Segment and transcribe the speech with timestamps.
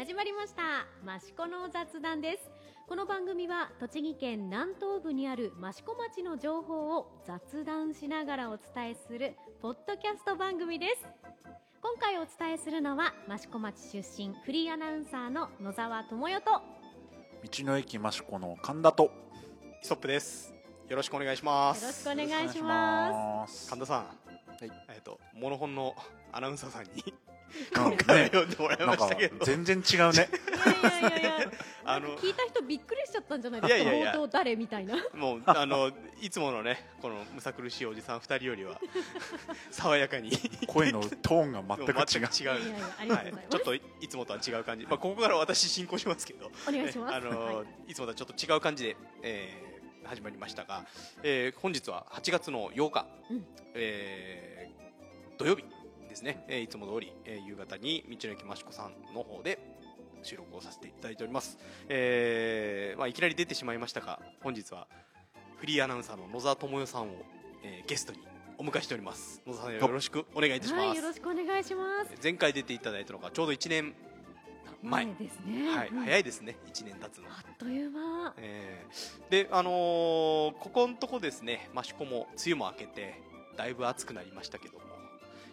[0.00, 0.86] 始まりました。
[1.18, 2.50] 益子の雑談です。
[2.88, 11.06] この番組は栃木県南東部にある益子町の情報を雑談しながらお伝えするポッドキャスト番組です。
[11.82, 16.62] 今回お伝えするのは益子町出身フリーアナウンサーの野沢智代と道
[17.66, 19.10] の駅益子の神田と
[19.82, 20.54] ストップです。
[20.88, 21.82] よろしくお願いします。
[21.82, 23.64] よろしくお願いします。
[23.66, 23.68] す。
[23.68, 24.12] 神田さん、は
[24.62, 24.72] い。
[24.94, 25.94] えっとモノホンの
[26.32, 26.90] アナウンサーさんに
[27.72, 30.28] なんかね回読んでもらいましたけど、全然違うね。
[31.00, 31.52] いやいやいや
[31.84, 33.76] あの聞いた人びっくりしちゃったんじゃないですか？
[33.82, 34.12] いやいやいや。
[34.12, 34.96] 冒頭誰みたいな。
[35.14, 35.90] もうあの
[36.20, 38.80] いつものねこのむさ苦しいおじさん二人よりは
[39.70, 40.30] 爽やかに。
[40.66, 42.54] 声のトーンが全く違う。
[42.54, 42.60] 違う。
[43.06, 46.50] いやいちょっといつもとは違う感じ、まあ、ここから私進行しますけど。
[46.68, 47.14] お願いします。
[47.14, 47.92] あの、はい。
[47.92, 49.70] い、つもとはちょっと違う感じで、えー
[50.02, 50.86] 始まりましたが、
[51.22, 53.44] えー本日は8月の8日、うん。
[53.74, 55.64] えー土曜日
[56.10, 59.58] ですね、えーいつも通り、えー夕方に道の駅益子さんの方で
[60.22, 61.56] 収録をさせていただいております、
[61.88, 64.86] えーまあ、いきなり出てしまいましたが本日は
[65.56, 67.12] フリーアナウンサーの野沢智代さんを、
[67.62, 68.18] えーゲストに
[68.58, 69.40] お迎えしております。
[69.46, 72.10] 野沢さんよろしくお願いいたします、はいよろしくお願いします。
[72.22, 73.94] 前回出ていただいたのがちょうど1年
[74.82, 75.76] 前、ですね。
[75.76, 76.04] はい、うん。
[76.04, 76.56] 早いですね。
[76.66, 78.34] 1年経つの、あっという間。
[78.36, 79.72] えーであのー
[80.58, 83.22] ここのとこですね益子も梅雨も明けて
[83.56, 84.84] だいぶ暑くなりましたけども、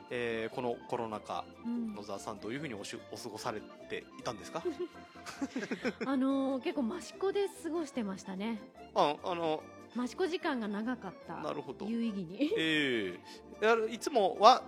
[0.09, 1.94] えーこのコロナ禍うん。
[1.95, 4.63] 野沢さんどういうふうにおしお過ごされていたんですか？
[6.05, 8.59] あのー結構益子で過ごしてましたね。
[8.95, 9.63] ああの
[10.03, 11.85] 益子時間が長かったなるほど。
[11.85, 12.53] 有意義に。
[12.58, 14.63] えー、あのいつもは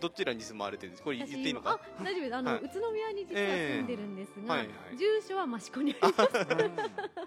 [0.00, 1.00] どちらに住まわれてるんです？
[1.00, 1.80] かこれ言っていいのか？
[1.98, 2.34] あ大丈夫です。
[2.36, 2.62] あの、はい。
[2.62, 6.30] 宇都宮に実は住んでるんですが、はいはい住所は益子にあります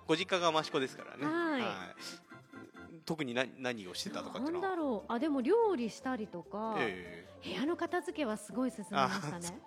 [0.07, 1.25] ご実家が益子ですからね。
[1.25, 1.61] はい
[3.05, 4.67] 特に何何をしてたとかっていうのは？
[4.69, 5.11] なんだろう。
[5.11, 9.59] あでも料理したりとか、え部屋の片付けはすごい進みましたね。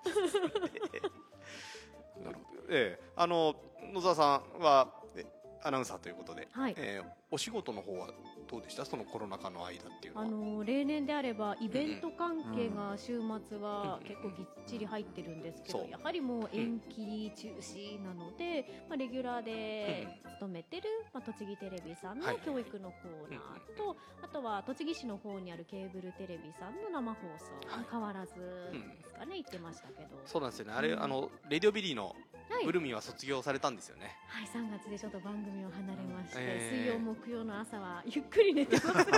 [2.19, 2.63] ーなるほど。
[2.71, 3.03] ええ。
[3.17, 3.57] あの
[3.93, 5.25] 野沢さんはえ
[5.63, 6.75] アナウンサーということで、はい。
[6.77, 8.09] えーお仕事の方は
[8.53, 8.85] どうでした？
[8.85, 10.27] そのコロナ禍の間っていうのは。
[10.27, 13.19] あの例年であればイベント関係が週
[13.49, 14.07] 末はうん。
[14.07, 20.83] 結構ぎっちり入ってるんですけど、やはりもう延期中止なので、まあ、レギュラーで勤めてる、
[21.15, 27.87] まあ、栃木テレビさんのはい教育のコーナーと、あとは栃木市の方にあるケーブルテレビさんの生放送、はい。
[27.91, 30.73] 変わらずですかね、行ってましたけど、そうなんですよね。
[30.75, 31.03] あれ、うん。
[31.03, 32.15] あのレディオビリーの
[32.51, 32.67] はい。
[32.67, 36.77] ブルミンは卒業されたんですよね、はい、3月でちょっと番組を離れまして、えー。
[36.77, 39.11] 水曜木曜の朝はゆっくり寝てます、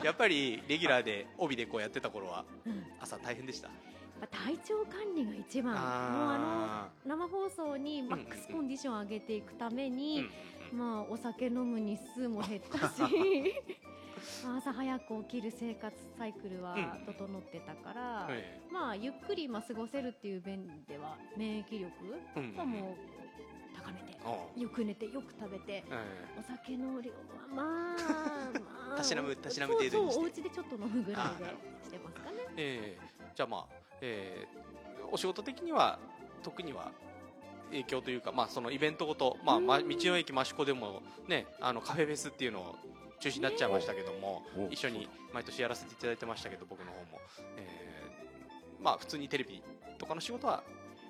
[0.04, 2.44] やっぱりレギュラーで帯でこうやってた頃は
[3.00, 3.68] 朝大変でした？
[4.20, 5.74] ぱ体調管理が一番。
[5.74, 10.24] もうあの生放送にマックスコンディションを上げていくためうんに、
[10.72, 10.78] うん。
[10.78, 13.00] まあ、お酒飲む日数も減ったし
[14.44, 17.06] まあ 朝早く起きる生活サイクルはうん。
[17.06, 23.19] 整ってたから、えまあ、ゆっくりまあ過ごせるっていう面では免疫力はもう
[23.82, 27.16] 高めてよく寝てよく食べてえお酒の量は
[27.54, 27.96] まあ
[28.90, 31.44] まあたしなむたしなむ程度にお家でちょっと飲むぐらいで
[31.84, 32.36] してますかね。
[32.56, 32.98] ええ。
[32.98, 32.98] え
[33.34, 33.66] じゃあまあ、
[34.00, 34.60] ええ
[35.12, 35.98] お仕事的には
[36.42, 36.92] 特には
[37.70, 39.88] 影響というか、まあ、そのイベントごと、まあ、まうん。
[39.88, 42.76] 道の駅益子でも、ね、あのカフェフェスっていうのを
[43.20, 47.20] 中止になっちゃいましたけども、お一緒に毎年やらせていただいてましたけど僕の方も、
[47.56, 47.90] えー
[48.82, 49.62] まあ普通にテレビ
[49.98, 50.62] とかの仕事は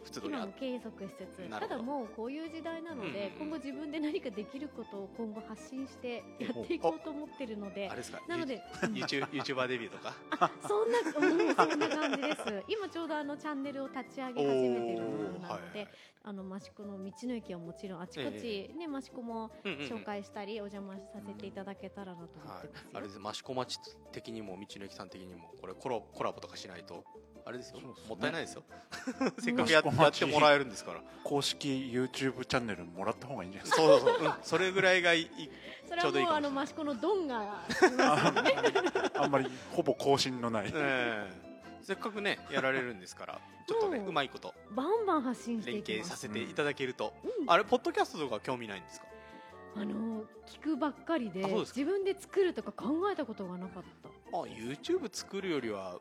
[0.05, 3.50] 普通今も継続しつつただもうこういう時代なので、うんうん。
[3.50, 8.21] 今後自分で何かできることを今後発信してやっていこうと思ってるのであれですか？
[8.27, 8.62] なので、
[8.94, 10.15] ユーチュー YouTuber デビューとか？
[10.66, 12.65] そんな、うん、そんな感じです。
[12.69, 15.88] 今ちょうどあのチャンネルを立ち上げ始めてるところなので、
[16.25, 22.91] あの益子の道の駅はもちろんあちこち、ね益子も紹介したりお邪魔させていただけたらなと思はいってますよ。
[22.94, 23.21] あれです。
[23.21, 23.78] 益子町
[24.12, 27.05] 的にも道の駅さん的にもこれコラコラボとかしないと？
[27.50, 27.81] あれですよ。
[27.81, 27.87] ね。
[28.09, 28.62] もったいないですよ。
[29.41, 31.00] せっかくやってもらえるんですから。
[31.25, 33.83] 公式 YouTube チャンネルもらった方がいいんじゃないですか。
[33.83, 35.50] そうそうそう、うん、それぐらいがいい
[35.88, 38.05] それちょうどいいはもうあの益子のドンがいますね。
[39.16, 40.71] あんまりほぼ更新のない。
[40.72, 41.50] ええ。
[41.83, 44.55] せっかくねやられるんですからちょっとねうまいこと。
[44.71, 46.11] バンバン発信して連いきます。
[46.11, 47.50] 携させていただけると、うん。
[47.50, 49.06] あれポッドキャストとか興味ないんですか？
[49.76, 54.08] あの聞くばっかりで自分で作るとか考えたことがなかった。
[54.37, 55.99] あ YouTube 作るよりは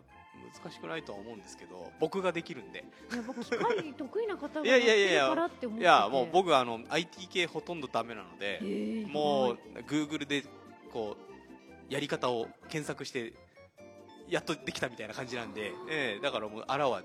[0.54, 2.84] 難しくないとは思うんですけど僕ができるんで。
[3.14, 5.84] やっぱ機械得意な方がいやいやいやいややってるからって思ってて。
[5.84, 10.44] いやもう僕はあの IT 系ほとんどダメなのでえーもうはい Google で
[10.92, 13.34] こうやり方を検索して
[14.28, 17.02] やっとできたみたいな感じなんで、ええだからもうあらは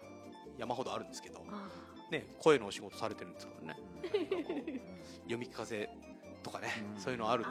[0.58, 1.68] 山ほどあるんですけど、あ
[2.10, 3.80] ね、声のお仕事されてるんですからね。
[5.24, 5.88] 読み聞かせ
[6.42, 7.00] とかね、うん。
[7.00, 7.50] そういうのあると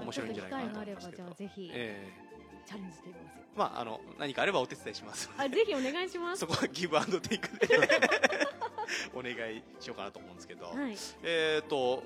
[0.00, 1.70] 面白いんじゃないかなと思いちょっと機会があればじますけどゃあぜひ。
[1.72, 2.25] え
[2.66, 6.40] チャレンジしてみますまああの何かあればお手伝いしますあぜひお願いします。
[6.40, 7.68] そこはギブアンドテイクで
[9.14, 10.96] お願いしようかなと思うんですけど、はい。
[11.22, 12.02] えっ、と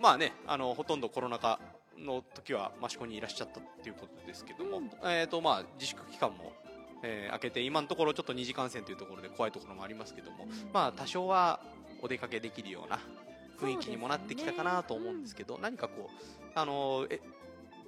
[0.00, 1.60] まあねあのほとんどコロナ禍
[1.98, 4.90] の時は益子にいらっしゃったっていうことですけども、うん。
[5.04, 6.52] えっ、とまあ自粛期間も、
[7.02, 11.60] えー明けて今のところちょっと二次感染というところで怖いところもありますけども、まあ多少は
[12.00, 12.98] お出かけできるような
[13.58, 15.58] 雰囲気にもなってきたかなと思うんですけど。
[15.58, 17.20] 何かこうあのえ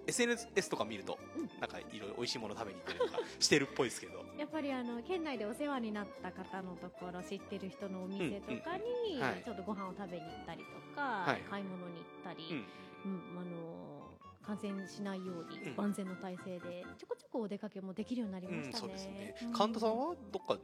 [0.08, 1.48] SNS とか見ると、うん。
[1.60, 4.24] なんかいろいろ美味しいもの食べに行ったりとかしてるっぽいですけど。
[4.38, 12.64] やっぱりあの県内でお世話になった方のところ知ってる人のお店とかに、ちょっとご飯を食べに行ったりとか、はい買い物に行ったり、
[13.04, 13.38] うんうん。
[13.38, 13.98] あの
[14.42, 15.76] 感染しないようにうん。
[15.76, 18.80] 万全の体制でちょこちょこお出かけもできるようになりうんましたね。
[18.80, 19.34] そうですね。
[19.42, 19.52] うん。
[19.52, 20.58] 神田さんはどっか、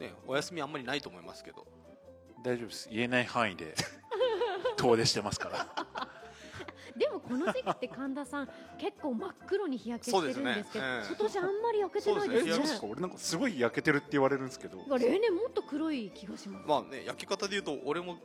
[0.00, 1.66] ね、お休みあんまりないと思いますけど。
[2.42, 2.88] 大丈夫です。
[2.90, 3.74] 言えない範囲で
[4.76, 5.66] 遠出してますから
[6.96, 8.48] でもこの時期って神田さん
[8.78, 12.52] 結構真っ黒に日焼けしてるんですけどねええ今年あんまり焼けてないですね。
[12.52, 12.74] そうですね。
[12.76, 14.78] すか俺なんかすごい焼けてるって言われるんですけど。
[14.98, 18.16] 例年もっと黒い気がします、まあね焼き方で言うと俺も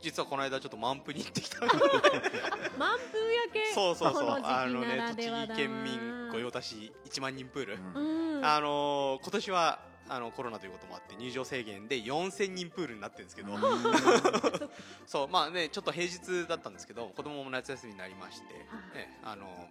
[0.00, 3.72] 実はこの間ちょっと満腹に行ってきた 満風焼け。
[3.72, 8.44] そうそうそうあのね栃木県民御用達1万人プール、うんうん。
[8.44, 13.52] あのー今年はあのコロナということもあって入場制限で4000人プールになってるんですけど、
[15.06, 19.70] そうまあねちょっと平日だったんですけど子供も夏休みになりまして、はねあの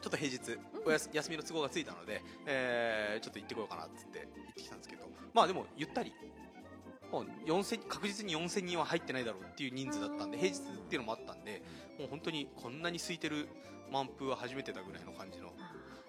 [0.00, 6.14] ちょっと平日おやす休みの都合がついたので、えーちょっと行ってこようかなっつって行ってきたんですけどまあでもゆったり。
[7.10, 11.62] もう4000確実に4000人は入ってないだろうっていう人数だったんでうん平日っていうのもあったんで
[11.98, 13.50] もう本当にこんなに空いてる
[13.92, 15.52] 満風は初めてだぐらいの感じの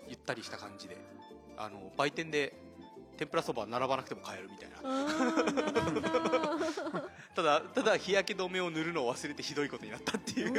[0.08, 0.96] ゆったりした感じで
[1.58, 2.54] あの売店で
[3.18, 4.77] 天ぷらそば並ばなくても買えるみたいな。
[7.36, 10.54] ただただ日焼け止めを塗るのを忘れてひどいことになったっていう。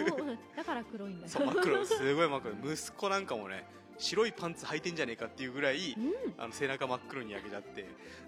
[0.56, 1.28] だから黒いんだ。
[1.28, 1.84] そう真っ黒。
[1.84, 2.74] すごい真っ黒。
[2.74, 3.64] 息子なんかもね
[3.98, 6.12] 白いパンツ履いてんじゃねえかっていうぐらいうん。
[6.38, 7.86] あの背中真っ黒に焼けちゃって、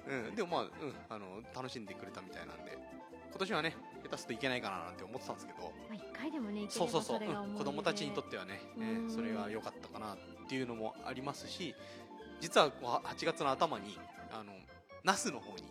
[0.08, 0.70] うん、でもまあ,、うん、
[1.08, 2.76] あの楽しんでくれたみたいなんで。
[3.30, 5.58] 今年はね下手するといけないかななんて思ってたんですけど。
[5.60, 9.10] まあ一回でもねそうそうそう、うん、子供たちにとってはね、えーうん。
[9.10, 10.18] それが良かったかなっ
[10.48, 11.74] ていうのもありますし
[12.40, 13.98] 実はこう8月の頭に
[14.38, 14.52] あの
[15.04, 15.62] 那須の方に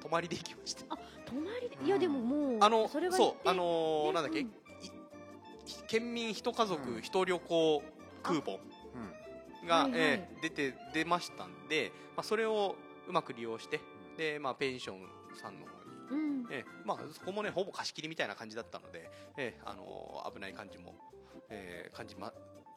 [0.00, 0.84] 泊まりで行きまして
[1.24, 1.68] 泊まり？
[1.76, 4.46] でいやでももうあのそれはそうあのーねなんだっけ、うん。
[4.46, 4.50] い
[5.86, 7.82] 県民一家族うん一旅行
[8.22, 8.58] クーポン
[9.62, 9.68] うん。
[9.68, 10.00] が、はいはい。
[10.00, 12.76] えー出て出ましたんで、まあ、それを
[13.08, 13.80] うまく利用して
[14.18, 15.08] で、まあ、ペンション
[15.40, 16.46] さんの方に、うん。
[16.50, 20.94] えーまあ、そこもねほぼ貸し切りみたいな感じだったので、えーあのー危ない感じも、
[21.48, 22.32] えー感じま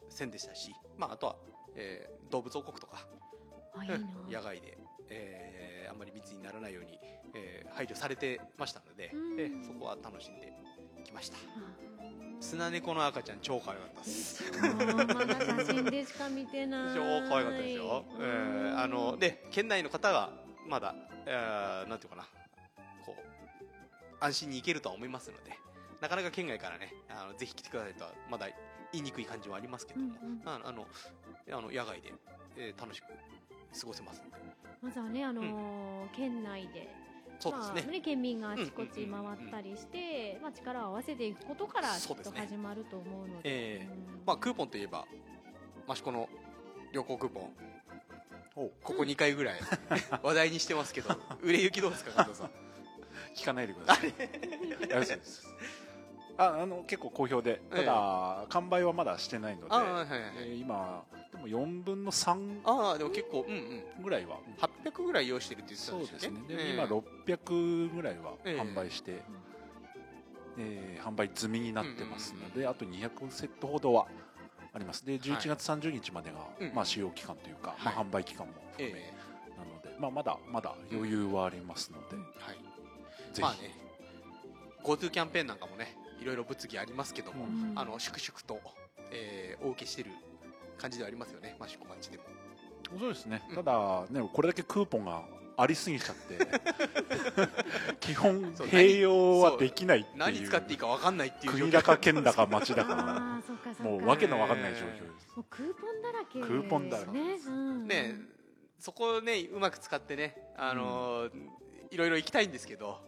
[0.08, 1.36] せんでしたし、まあ、あとは、
[1.74, 3.06] えー動物王国とか
[3.74, 3.98] あいいな。
[4.30, 4.78] 野外で、
[5.10, 6.98] えーあんまり密にならないように、
[7.34, 9.40] えー配慮されてましたので、うん。
[9.40, 10.52] えーそこは楽しんで
[11.04, 11.36] きました。
[11.36, 11.40] あ
[12.40, 14.44] スナネコの赤ちゃん超可愛かったです。
[14.44, 15.34] ーまだ
[15.64, 16.94] 写真でしか見てない。
[16.94, 20.30] 超可愛かったですよ、えーあので県内の方が
[20.68, 20.94] まだ、
[21.26, 22.22] えーなんていうかな。
[23.04, 25.52] こう安心に行けるとは思いますので
[26.00, 28.46] なかなか県外からねあのぜひ来てくださいとはまだ
[28.92, 30.40] 言いにくい感じはありますけども、うんうん。
[30.44, 30.86] ああの
[31.50, 32.12] あの野外で、
[32.56, 33.04] えー楽しく
[33.78, 34.22] 過ごせます。
[34.22, 34.36] ので
[34.82, 36.88] まずはねあのー県内で
[37.40, 43.88] そうですね、まあ、県民があちこち回ったりして、まあ、力を合わせていくことからきっと始まると思うので、ええ。
[43.88, 44.22] うん。
[44.26, 45.04] まあ、クーポンといえば
[45.88, 46.28] 益子の
[46.92, 47.52] 旅行クーポン。
[48.56, 48.62] お。
[48.82, 49.60] ここ2回ぐらい
[50.22, 51.10] 話題にしてますけど
[51.42, 52.50] 売れ行きどうですか加藤さん？
[53.36, 54.12] 聞かないでください。
[56.38, 57.60] ああの結構好評で。
[57.70, 60.06] ただ、完売はまだしてないので、はいはい。
[60.38, 64.02] えー今でも4分の3ああでも結構うんうん。
[64.02, 64.38] ぐらいは。
[64.84, 66.56] 800ぐらい用意してるって言ってたんそうでしたっけですね。
[66.56, 66.74] で、ええ。
[66.74, 68.60] 今600ぐらいはええ。
[68.60, 69.22] 販売して、
[70.58, 74.06] えー販売済みになってますので、あと200セットほどは
[74.74, 75.04] あります。
[75.06, 76.74] で11月30日までが、うん。
[76.74, 77.94] まあ、使用期間というか、はい。
[77.94, 79.12] まあ、販売期間も含め、え
[79.56, 82.56] なので、まあ、まだまだ余裕はありますので、えはい。
[82.56, 82.60] ぜ
[83.34, 83.58] ひ、まあね
[84.82, 87.70] GoTo キャンペーンなんかもねいろいろ物議ありますけども、うん。
[87.70, 88.60] うんあの粛々と、
[89.12, 90.10] えーお受けしてる
[90.78, 91.56] 感じではありますよね。
[91.62, 92.24] 益子町でも。
[92.98, 93.54] そうですね、うん。
[93.56, 95.22] ただねこれだけクーポンが
[95.58, 96.38] ありすぎちゃって。
[98.00, 100.18] 基本併用はできないっていう。
[100.18, 103.82] 何使っていいか分かんないっていう国だかあーそうかそうか。
[103.84, 108.14] らもうわけのわかんない状況です、もうクーポンだらけクーポンだらけね、うん、ね
[108.78, 111.30] そこをねうまく使ってねあのー
[111.90, 113.00] いろいろ行きたいんですけど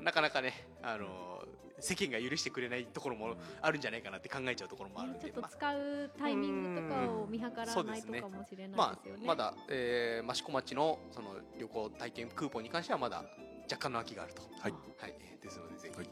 [0.00, 1.37] なかなかねあのー
[1.80, 5.50] 世間が許してくれないところもあるんじゃないかなって考えちゃうところもあるんで、ねちょっとまあ。
[5.50, 9.22] 使うタイミングとかを見計らわないとかもしれないまですよね。
[9.24, 13.24] あ、まだ、えー、益子町のその旅行体験クーポンに関してはまだ
[13.70, 14.72] 若干の空きがあると、はい。
[14.72, 16.10] はい、ですのでぜひ、はい。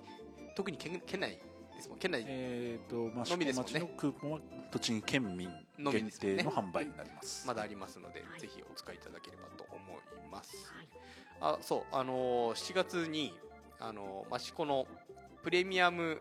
[0.55, 1.39] 特に県県内
[1.77, 1.99] ですもん。
[1.99, 2.25] 県内。
[2.27, 3.73] えーとまあ、のみですもんね。
[3.73, 4.39] 町のクーポンは
[4.71, 7.47] 栃木県民限定の販売になります。
[7.47, 8.41] まだありますので、はい。
[8.41, 10.57] ぜひお使いいただければと思います。
[10.73, 10.89] はい。
[11.41, 11.83] あそう。
[11.93, 13.35] あのー7月に
[13.79, 14.87] あの益子の
[15.47, 16.21] プレミアム、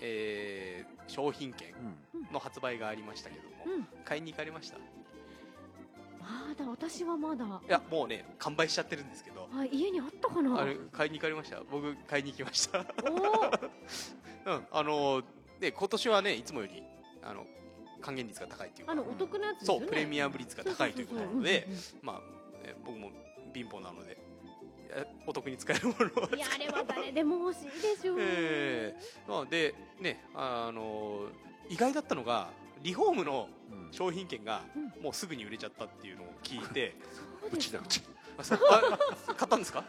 [0.00, 1.68] えー商品券
[2.14, 2.32] うん。
[2.32, 3.86] の発売がありましたけども、うん。
[4.04, 4.76] 買いに行かれました？
[4.76, 4.80] い
[6.20, 7.44] まだ私はまだ。
[7.68, 9.48] やもうね完売しちゃってるんですけど。
[9.52, 10.60] あ家にあったかな？
[10.60, 11.60] あれ買いに行かれました？
[11.70, 12.78] 僕買いに行きました。
[14.46, 15.22] うんあの
[15.60, 16.82] で今年はねいつもより
[17.22, 17.44] あの
[18.00, 18.92] 還元率が高いっていうか。
[18.92, 19.80] あのお得なやつですよね。
[19.80, 21.68] そうプレミアム率が高いということなので
[22.02, 22.20] まあ、
[22.64, 23.10] え僕も
[23.54, 24.16] 貧乏なので。
[24.16, 24.19] え
[25.26, 27.64] お得に使えるものいやあれは誰でも欲しい
[27.96, 31.26] でしょう、えーまあ、でねあの
[31.68, 32.50] 意外だったのが
[32.82, 33.92] リフォームのうん。
[33.92, 35.02] 商品券がうん。
[35.04, 36.96] もうすぐに売れちゃったっていうのを聞いて
[37.40, 37.78] そうちだ。
[37.78, 38.02] うち
[38.38, 39.84] あそうあ買ったんですか？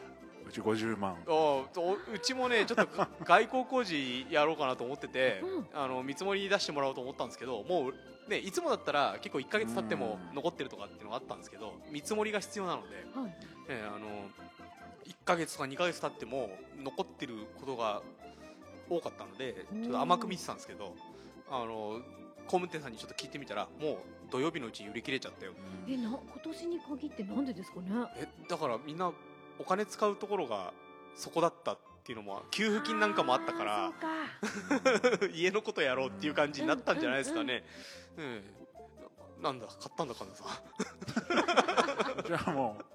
[0.48, 1.12] うち50万。
[1.14, 1.66] あお
[2.14, 2.88] うちもねちょっと
[3.24, 5.68] 外交工事やろうかなと思ってて、うん。
[5.74, 10.36] あの見積もり出してもらおうと思ったんですけどもうねいつもだったら結構1か月経ってもうん。
[10.36, 13.34] 残ってるとかっていうのがあったんですけど見積もりが必要なので、はい。
[13.70, 14.08] えーあの
[15.12, 16.50] 1か月とか2か月経っても
[16.82, 18.02] 残ってることが
[18.90, 20.96] 多かったのでちょっと甘く見てたんですけど
[21.50, 22.00] あの
[22.46, 23.98] 工務店さんにちょっと聞いてみたらもう
[24.32, 25.54] 土曜日のうちに売り切れちゃったよ。
[25.88, 27.90] えな今年に限ってなんでですかね？
[28.18, 29.12] えだからみんな
[29.60, 30.74] お金使うところが
[31.16, 33.92] そこだったっていうのも給付金なんかもあったから
[35.34, 37.64] 家のことやろうっていう感じになったんじゃないですかね。
[38.18, 38.44] うん。
[39.44, 42.24] なんだ買ったんだ神田さん。
[42.28, 42.86] じゃあもう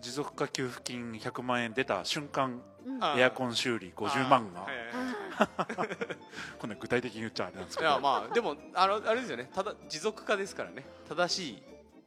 [0.00, 3.04] 持続化給付金100万円出た瞬間うん。
[3.04, 4.66] あエアコン修理50万が
[6.58, 7.90] こんな具体的に言っちゃあれなんですけど。
[7.90, 9.50] いやまあでもあのあれですよね。
[9.54, 10.84] ただ持続化ですからね。
[11.08, 11.62] 正しい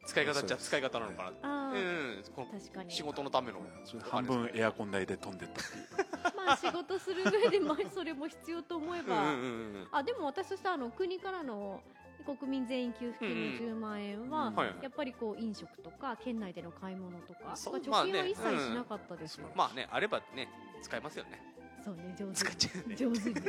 [0.06, 1.70] 使い方っちゃ使い方なのかな。
[1.72, 2.92] うーんこの確かに。
[2.92, 3.62] 仕事のための。
[4.10, 9.44] 半分エアコン代で飛んでったっていうまあ仕事する上でまあそれも必要と思えば、うんうんうんう
[9.80, 9.88] ん。
[9.92, 11.82] あでも私としてはあの国からの
[12.24, 18.12] 国民全員給付金の10万円は、やっぱりこう飲食とか県内での買い物とか、貯まあね。
[18.12, 20.48] 金は一切しなかったですよ、まあねあればね
[20.82, 21.42] 使えますよね。
[21.84, 22.36] そうね上手に。
[22.36, 22.96] 使っちゃうね。
[22.96, 23.36] 上手に。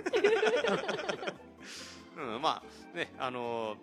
[2.17, 2.62] うんま
[2.95, 3.79] あねあのー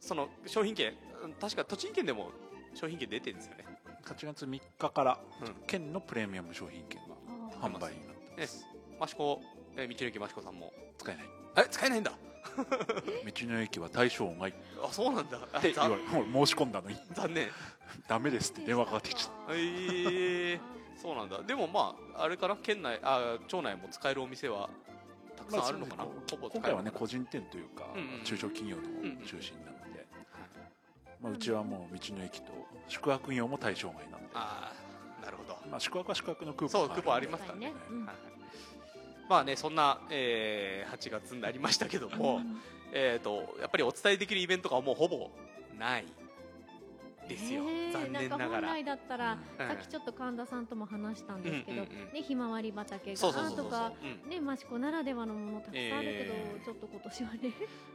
[0.00, 0.94] その商品券
[1.24, 2.30] うん確か栃木県でも
[2.74, 3.64] 商品券出てるんですよね。
[4.04, 5.54] 8月3日からうん。
[5.66, 7.16] 県のプレミアム商品券が
[7.60, 8.64] 販売になってます。
[9.02, 9.42] 益子、
[9.76, 10.72] えー道の駅益子さんも。
[10.98, 11.26] 使えない。
[11.58, 12.12] え使えないんだ
[13.24, 15.38] 道の駅は対象外っあそうなんだ。
[15.62, 16.96] 言わ残れ申し込んだのに。
[17.12, 17.48] 残念。
[18.08, 19.54] ダメですって電話かかってきちゃっえ。
[19.54, 20.60] ー、
[21.00, 21.42] そうなんだ。
[21.42, 22.56] でもまああれかな？
[22.56, 24.68] 県内あ町内も使えるお店は
[25.36, 30.06] たくさんあるのかな、まあ今回はね個人店というか、うんうん中小企業のうん中心なので、
[31.20, 32.52] まあ、うちはもう道の駅と
[32.88, 34.72] 宿泊業も対象外なんであ
[35.20, 35.58] あなるほど。
[35.70, 37.72] まあ、宿泊は宿泊のクーポンがそうクーポンありますからね、ね。
[37.90, 38.16] うんはい
[39.28, 42.60] まあねそんな、えー8月になりましたけども、うん。
[42.92, 45.30] えー、とやっぱりお伝えできるイベントがもうほぼ
[45.78, 46.06] ない
[47.28, 49.66] ですよ、残念なんかがら本来だったら、うん。
[49.66, 51.88] さっきちょっと神田さんとも話したんですけど、ね
[52.22, 53.92] ひまわり畑がとか
[54.24, 54.30] うん。
[54.30, 56.64] ね益子ならではのものたくさんあるけど、えー。
[56.64, 57.38] ちょっと今年はね。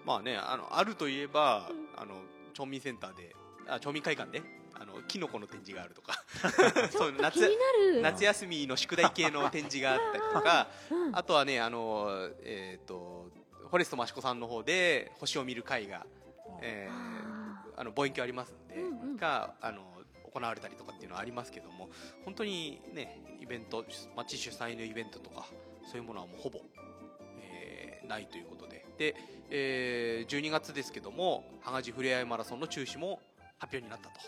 [0.05, 2.01] まあねあのあるといえば、うん。
[2.01, 2.15] あの
[2.53, 3.33] 町民センターで
[3.67, 4.41] あ町民会館で
[4.80, 6.24] あのキノコの展示があるとか。
[6.90, 8.01] ちそうょっと気になる。
[8.01, 12.08] 夏休みの宿題系の展示があったりとかうんあとはねあの
[12.44, 13.30] えっ、と
[13.70, 16.06] フォレスト益子さんの方で星を見る会が、
[16.62, 17.42] えーあ
[17.78, 19.18] あの望遠鏡ありますんで、うんうん。
[19.18, 19.82] があの
[20.32, 21.90] 行われたりとかっていうのはありますけども
[22.25, 23.86] 本当にねイベント
[24.16, 25.46] 町主催のイベントとか
[25.90, 26.60] そういうものはもうほぼ、
[27.42, 28.86] えーないということで。
[28.98, 29.16] で、
[29.50, 33.20] えー12月ですけども羽地ふれあいマラソンの中止も
[33.62, 34.20] 発表になったと、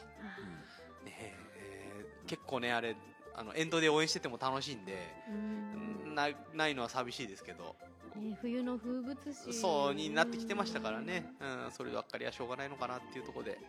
[1.01, 1.11] ーね
[1.57, 2.95] えー結構ねあれ
[3.35, 4.95] あのエンドで応援してても楽しいんで、
[5.27, 6.15] うん。
[6.15, 7.75] なないのは寂しいですけど。
[8.15, 11.33] ね、冬の風物詩そうになってきてましたからね、
[11.65, 13.59] うん、そればっかりはしょうがないのかなっていうところで、はい。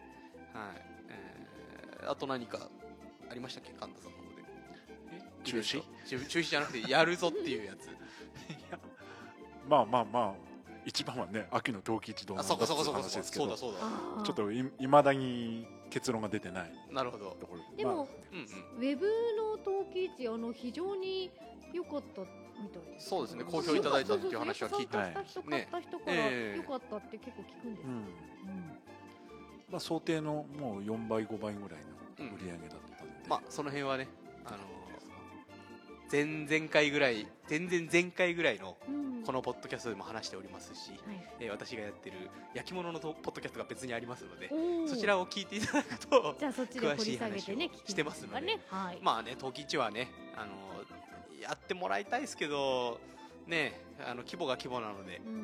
[1.09, 2.69] えーあと何か
[3.31, 3.73] ありましたっけ？
[3.73, 4.43] 神田さんの方で。
[5.45, 5.83] 中止？
[6.07, 7.89] 中中止じゃなくてやるぞっていうやつ。
[9.67, 10.54] まあまあまあ
[10.87, 13.45] 一番はね秋の冬季一同のあそうかそうかそうか話ですけど。
[13.45, 13.79] そうだそうだ。
[13.83, 14.23] あー。
[14.23, 17.37] ちょっといいまだに結論が出てないなるほど。
[17.41, 18.89] ところでも、まあうんうん。
[18.89, 21.31] ウェブの陶器市あの非常に
[21.73, 25.11] 良かったみたいですそうですね好評いただいたっていう話は聞いた。
[25.25, 26.55] 人買った人からえ。
[26.55, 28.05] え良かったって結構聞くんですよ、うんうん
[29.71, 31.81] まあ、想定のもう4倍5倍ぐらい
[32.19, 34.09] の売り上げだったんで、まあその辺はね
[34.45, 34.59] あの
[36.11, 39.05] 前々回ぐらい前々前回ぐらいのうん。
[39.25, 41.27] このポッドキャストでも話しておりますし、はい。
[41.41, 42.17] えー私がやってる
[42.55, 44.51] 焼き物のとポッドキャストが別にありますので
[44.87, 50.53] そちらを聞いていただくと詳しい話をしてますのでねはい、まあね陶器市はねあの
[51.41, 52.99] やってもらいたいですけど
[53.47, 55.37] ねあの規模が規模なので、ううん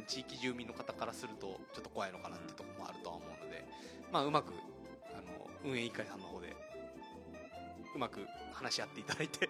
[0.00, 3.64] ん、地域住民の方からするとちょっと怖いのかなってところもあるとは思うので、
[4.12, 4.52] まあ、うまく
[5.12, 6.55] あの運営委員会さんの方で
[7.96, 9.46] うまく話し合っていただいて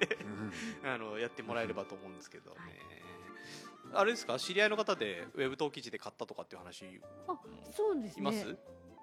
[0.83, 0.87] うん。
[0.89, 2.57] あのやってもらえればと思うんですけどね、
[3.93, 4.39] あれですか？
[4.39, 7.39] 知り合いの方でウェブ登記地で買ったとかっていう話いあ
[7.73, 8.23] そうですね。
[8.23, 8.45] ます、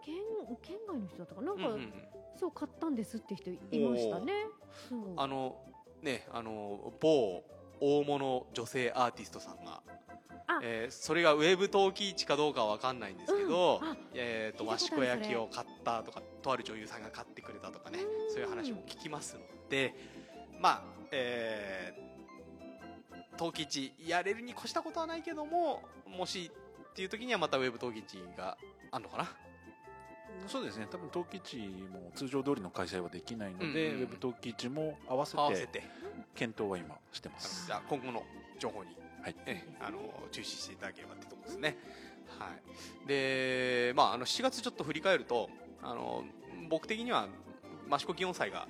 [0.04, 0.16] 県
[0.62, 1.54] 県外の人だったかな？
[1.54, 1.82] なんか、うんうん。
[1.82, 1.94] うん
[2.36, 4.48] そう買ったんですって人いましたね。
[4.90, 5.56] そうあの
[6.02, 7.44] ねあの某
[7.80, 9.84] 大物女性アーティストさんが
[10.48, 10.60] あ。
[10.64, 19.96] えーそれがウェブ登記地かどうかは分かんないんですけど、うんあえー、と益子焼きを買ったとかとある女優さんが買ってくれたとかねうんそういう話も聞きますので
[20.60, 22.14] まあえー
[23.36, 26.52] 登記地やれるに越したことはないけどももし
[26.92, 28.58] っていう時にはまたウェブ登記地が
[28.92, 29.28] あるのかな？
[30.48, 30.88] そうですね。
[30.92, 31.58] 多分登記地
[31.92, 34.02] も通常通りの開催はできないので、うんうん。
[34.02, 35.84] ウェブ登記地も合わせて合わせて。
[36.36, 37.66] 検討は今してます。
[37.66, 38.24] じゃあ今後の
[38.60, 39.36] 情報にはい。
[39.48, 39.98] えあの
[40.32, 41.78] 注視していただければってところですね。
[42.40, 42.50] は
[43.06, 45.50] い、で、まあ、あの7月ちょっと振り返ると
[45.84, 46.24] あの
[46.70, 47.28] 僕的には
[47.92, 48.68] 益子祇園祭が、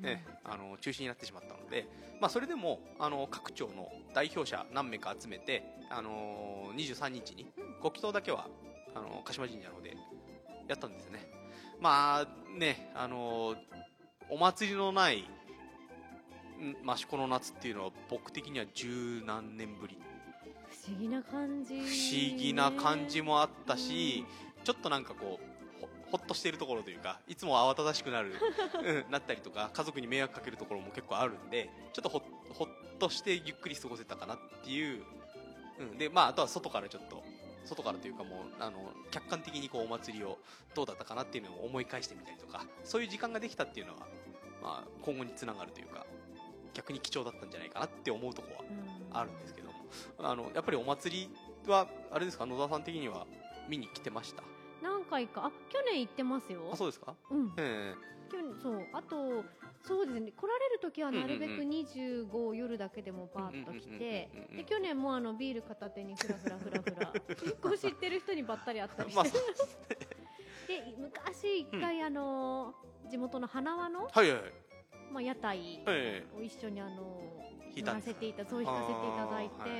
[0.00, 1.88] ねあの中止になってしまったので、
[2.20, 7.50] まあ、それでもあの各町の代表者何名か集めてあの23日に
[7.82, 8.46] ご祈祷だけは
[8.94, 9.96] あの鹿島神社の方で
[10.68, 11.28] やったんですよね。
[11.80, 13.56] まあねあの
[14.30, 15.20] お祭りのない
[16.60, 19.98] ん益子の夏っていうのは僕的には十何年ぶり
[20.70, 24.24] 不思議な感じ不思議な感じもあったし、
[24.64, 25.47] ちょっとなんかこう
[26.10, 28.34] ほほっとしているところというかいつも慌ただしくなる、
[28.82, 35.04] うん、なったりとか家族に迷惑かけるところも結構あるんでちょっとほほっとしてゆっくり過ごせたかなっていう、
[35.78, 37.22] うん、でまああとは外からちょっと
[37.64, 40.38] 外からというかもうあの客観的にこうお祭りを
[40.74, 43.98] どうだったかなっていうのを思い返してみたりとかそういう時間ができたっていうのは、
[44.62, 46.06] まあ、今後につながるというか
[46.74, 49.16] 逆に貴重だったんじゃないかなって思うところはうん。
[49.16, 49.74] あるんですけども。
[50.20, 51.28] あのやっぱりお祭
[51.64, 53.26] りはあれですか野田さん的には
[53.68, 54.42] 見に来てました？
[54.82, 55.46] 何回か。
[55.46, 56.70] あ去年行ってますよ。
[56.72, 57.14] あそうですか？
[57.30, 57.52] うん。
[57.56, 57.94] え。
[58.30, 58.86] 去年そう。
[58.92, 59.44] あと
[59.82, 60.32] そうですね。
[60.32, 69.24] 来られる時はなるべくうんうん25夜だけでもバーッと来てうんうんうんうんうんで去年もあのビール片手にフラフラフラフラ結構知ってる人にばったり会ったりして、まあ
[70.68, 72.74] で昔一回あの
[73.10, 74.52] 地元の花輪の、はいはいはい
[75.10, 77.22] まあ、屋台えを一緒にあの
[77.78, 79.76] 引いたんです乗らせていたそう引かせていただいて、はいは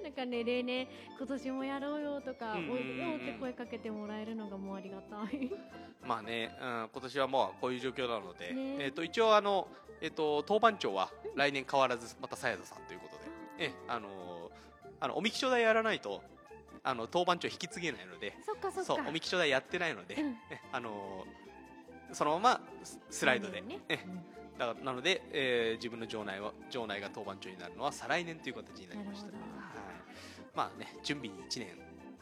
[0.00, 0.02] い。
[0.04, 2.72] なんかね例年今年もやろうよとか、うんうんうん。
[2.72, 5.50] おいでよって声かけてもらえるのがもうありがたい。
[6.02, 8.76] まあね、うん、今年はもうこういう状況なので、ね。
[8.80, 9.68] えっ、と一応あの
[10.00, 13.22] えっ、と当番長は来年変わらずまたさやざさんということで、
[13.58, 14.60] ええあのー
[15.02, 16.22] あのおみきちょ代やらないと
[16.82, 18.36] あの当番長引き継げないので、
[18.84, 20.38] そうおみきちょ代やってないので、うん。
[20.50, 21.50] えあのー
[22.12, 23.78] そのままススライドで、ね。
[23.88, 23.98] え
[24.60, 29.28] だからなので、えー自分の場内は場内が当番長になるのは再来年という形になりました。
[29.28, 29.34] はい、
[30.54, 31.68] まあね準備に1年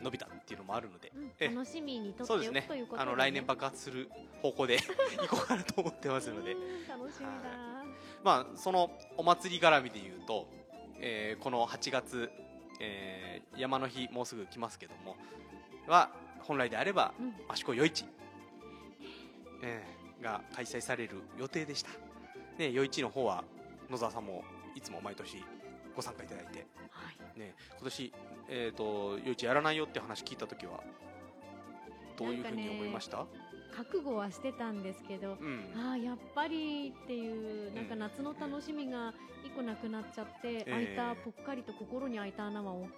[0.01, 1.33] 伸びたっていうのもあるので、うん。
[1.41, 4.09] え楽しみにとってねということで、あの来年爆発する
[4.41, 4.79] 方向で
[5.19, 7.51] 行こうかなと思ってますので、う ん楽しみだ、
[8.23, 10.47] まあそのお祭り絡みで言うと、
[11.01, 12.31] えーこの8月、
[12.79, 15.17] えー山の日もうすぐ来ますけども
[15.89, 16.11] は
[16.43, 17.35] 本来であればうん。
[17.53, 18.05] 益子夜市、
[19.65, 21.91] えーが開催される予定でした、
[22.59, 23.45] ね、夜市の方は
[23.89, 24.43] 野沢さんも
[24.75, 25.45] いつも毎年
[25.95, 27.39] ご参加いただいて、はい。
[27.39, 28.13] ね、今年、
[28.49, 30.81] えー、と夜市やらないよって話聞いた時は
[32.17, 33.27] どういうふうに思いました、
[33.77, 35.73] 覚悟はしてたんですけどうん。
[35.77, 38.01] ああやっぱりっていうなんかうん。
[38.01, 42.89] 夏の楽しみが一個なくなっちゃって、え開いたえぽっかりと心に開いた穴は大きい。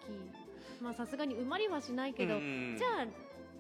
[0.81, 2.77] まあさすがに埋まりはしないけど、うん。
[2.79, 3.07] じゃあ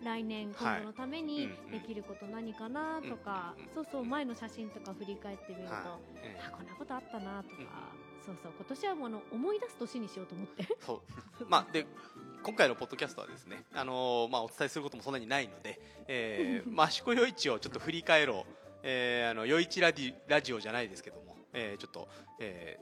[0.02, 5.82] 来年今後のためにできること何かなとか、そうそう前の写真とか振り返ってみると、はい。
[6.22, 10.62] えあこんなことあったなとか、うんそうそう今年はもうあの思い出す年にしようと思って。
[10.62, 11.02] ーそ
[11.40, 11.46] う。
[11.48, 11.86] まあで
[12.42, 22.08] 今回のポッドキャストはですね、あのーまあ、お伝えすることもそんなにないので、えー、益子夜市をちょっと振り返ろう、えー、あの夜市ラディラジオじゃないですけども、えー、ちょっと、
[22.38, 22.78] え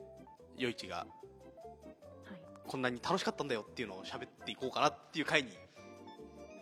[0.56, 1.06] ー、夜市がはい。
[2.66, 5.50] こんなに楽しかったんだよっていうのを喋っていこうかなっていう回に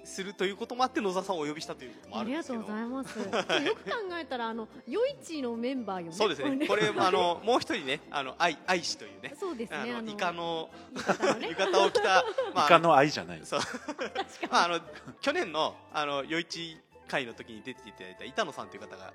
[0.06, 3.66] するということもあって野沢さんをお呼びしたということもあありがとうるんですけどございます。
[3.66, 6.12] よく考えたら、あの、夜市のメンバーよね。
[6.12, 9.94] そうですねこれあのもう一人ねあの愛愛氏というねそうですね。
[9.96, 13.60] あのイカの浴衣のね 浴衣を着た、まあイカの愛じゃないそう
[14.50, 14.80] まあ、あの
[15.20, 19.12] 去年のあの夜市会の時に出ていただいた板野さんという方が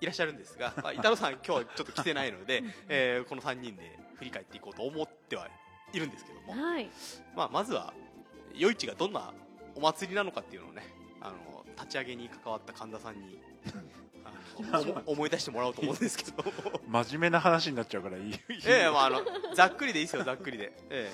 [0.00, 5.48] いらっしゃるんですが、まあ、 板野さん今日はちょっと来てないので、 えーこの3人で振り返っていこうと思っては
[5.92, 6.90] いるんですけども、はい。
[7.34, 7.92] まあ、まずは
[8.54, 9.32] 夜市がどんな
[9.74, 10.82] お祭りなのかっていうのをね
[11.20, 13.40] あの立ち上げに関わった神田さんに
[14.56, 16.44] 思 思い出してもらおうと思うんですけど。
[16.86, 18.34] 真面目な話になっちゃうからいい。
[18.66, 19.20] ええまあ、あの
[19.54, 21.10] ざっくりでいいですよざっくりで、え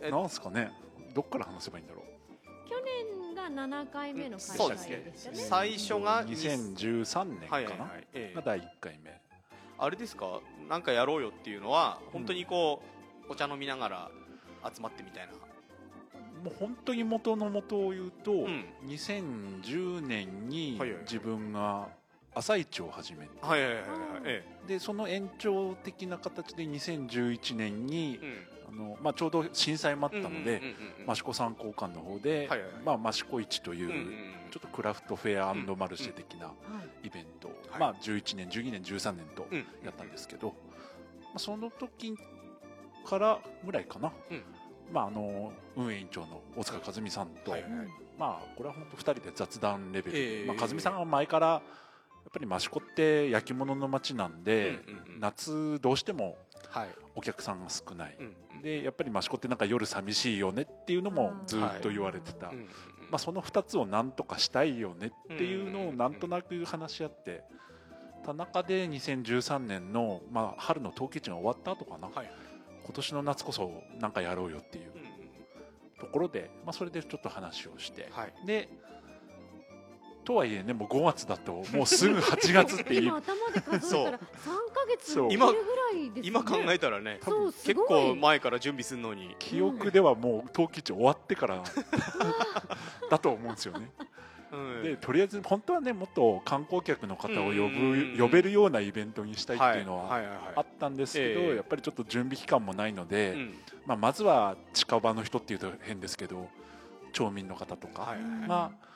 [0.00, 0.06] え。
[0.08, 0.72] えなんすかね。
[1.14, 2.68] どっから話せばいいんだろう。
[2.68, 4.96] 去年が7回目の開そうですね。
[4.96, 5.36] 催でしたね。
[5.36, 8.06] 最初が2013年かはいはいな、はい。
[8.12, 8.34] ええ。
[8.34, 9.20] が第1回目。
[9.78, 10.40] あれですか？
[10.68, 12.82] なんかやろうよっていうのは本当にこ
[13.28, 14.10] う、お茶飲みながら
[14.74, 15.32] 集まってみたいな
[16.42, 18.64] もう本当に元の元を言うと、ん。
[18.86, 21.88] 2010年に自分が
[22.34, 23.88] 朝市を始めて、はいはいはいはい。
[24.24, 28.56] えでその延長的な形で2011年にえ、うん。
[28.68, 30.56] あのまあ、ちょうど震災もあったので、うんうんうん
[31.08, 32.98] うん益子参考館の方で、はいはいはい。
[33.00, 34.06] まあ、益子市という、うんうんうん。
[34.50, 36.52] ちょっとクラフトフェアマルシェ的なは
[37.02, 37.06] い。
[37.06, 37.80] イベントを、はい。
[37.80, 39.58] まあ、11年12年13年とうん。
[39.84, 40.54] やったんですけど、ま
[41.36, 42.16] あ、その時
[43.06, 44.42] からぐらいかな、うん
[44.92, 47.72] まあ、あの運営委員長の大塚和美さんと、はいはい。
[47.72, 47.86] はい
[48.18, 51.62] まあ、これは本当2人で雑談レベル、ええまあ、和美さんが前からやっ
[52.32, 56.36] ぱり益子って焼き物の街なんで、うんうんうん夏どうしても
[56.68, 56.88] はい。
[57.14, 62.46] お客さんが少ない、うんうんでやっぱり益子ってなんか夜寂しいよねっていうのもずっと言われてた、
[63.10, 67.42] まあ、その2つをなんとかしたいよねっていうのをなんとなく話し合って
[68.24, 72.30] た中で2013年の、まあ、春の陶器市が終わった後かな、はい
[72.86, 74.92] 今年の夏こそなんかやろうよっていう
[75.98, 78.46] ところで、まあ、それでちょっと話をして、はい。
[78.46, 78.68] で
[80.24, 83.02] とはいえねもう5月だともうすぐ8月っていう。
[83.10, 86.22] 今頭で数えたら3ヶ月ぐらいですね。
[86.22, 87.20] 今考えたらね
[87.64, 89.34] 結構前から準備するのに。
[89.38, 91.62] 記憶ではもう陶器市終わってから
[93.10, 93.90] だと思うんですよね。
[94.56, 94.82] うん。
[94.82, 100.22] でとりあえず本当はねもっと観光客の方を呼うんうんうんぶ呼べるようなイベントにしたいっていうのははい。
[100.22, 100.52] はいはいはい。
[100.56, 101.56] あったんですけど、ええ。
[101.56, 103.54] やっぱりちょっと準備期間もないので、うん。
[103.86, 106.48] まあ、まずは近場の人っていうと変ですけど
[107.12, 108.48] 町民の方とか、はいはいはい。
[108.48, 108.86] まあ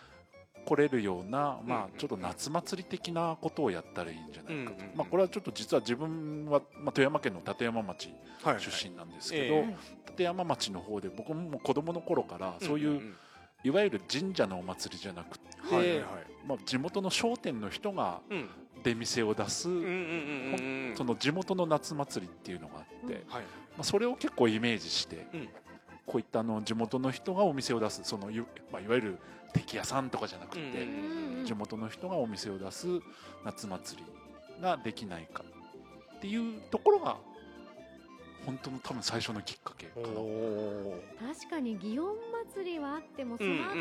[0.67, 4.97] 来れるような、うんまあ、ちょっと夏祭り的なことをやったらいいんじゃないかと、うんうんうん。
[4.97, 8.11] まあ、これはちょっと実は自分は、まあ、富山県の立山町
[8.43, 8.63] はいはい。
[8.63, 9.61] 出身なんですけど、ええ。
[9.63, 9.77] はい
[10.11, 13.15] 立山町の方で僕も子供の頃からそういう、んん。
[13.63, 16.07] いわゆる神社のお祭りじゃなくて、はいはいはい。
[16.47, 18.49] まあ、地元の商店の人がうん。
[18.83, 23.29] 出店を出す、その地元の夏祭りっていうのがあって、うん。
[23.29, 23.45] まはい。
[23.81, 25.49] あ、それを結構イメージして、うん。
[26.07, 28.39] こういったあの地元の人がお店を出すそのい,、
[28.73, 29.19] まあ、いわゆる
[29.53, 30.63] 敵屋さんとかじゃなくて、
[31.45, 32.87] 地元の人がお店を出す
[33.45, 34.03] 夏祭
[34.59, 35.45] りができないか
[36.17, 37.17] っていうところが
[38.47, 40.07] 本当の多分最初のきっかけかな。
[40.07, 42.01] 確かに祇園
[42.55, 43.75] 祭りはあってもその後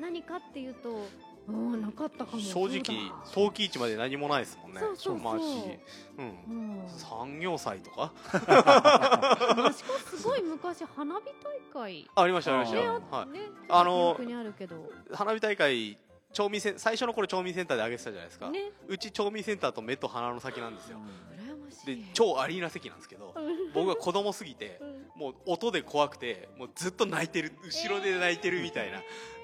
[0.00, 1.06] 何かっていうと
[1.48, 1.80] うん。
[1.80, 2.42] なかったかも。
[2.42, 2.82] 正直
[3.32, 4.80] 陶器市まで何もないですもんね。
[4.80, 5.22] そうそうそう。
[5.22, 5.42] まあし。
[6.18, 6.26] うん。
[6.26, 6.28] う
[6.86, 8.12] ん産業祭とか？
[9.70, 11.22] 益子すごい昔花火
[11.72, 12.80] 大会ありましたありました。
[12.80, 13.28] ねあはい。
[13.30, 14.90] ねあの記憶にあるけど。
[15.12, 15.96] 花火大会
[16.32, 18.70] 町民セン最初の頃町民センターで上げてたじゃないですか、ね。
[18.86, 20.98] うち町民センターと目と鼻の先なんですよ
[21.86, 22.04] でい。
[22.12, 23.72] 超アリーナ席なんですけどうん。
[23.72, 25.20] 僕が子供すぎてうん。
[25.20, 29.00] もう音で怖くてもうずっと泣いてる後ろで泣いてるみたいな、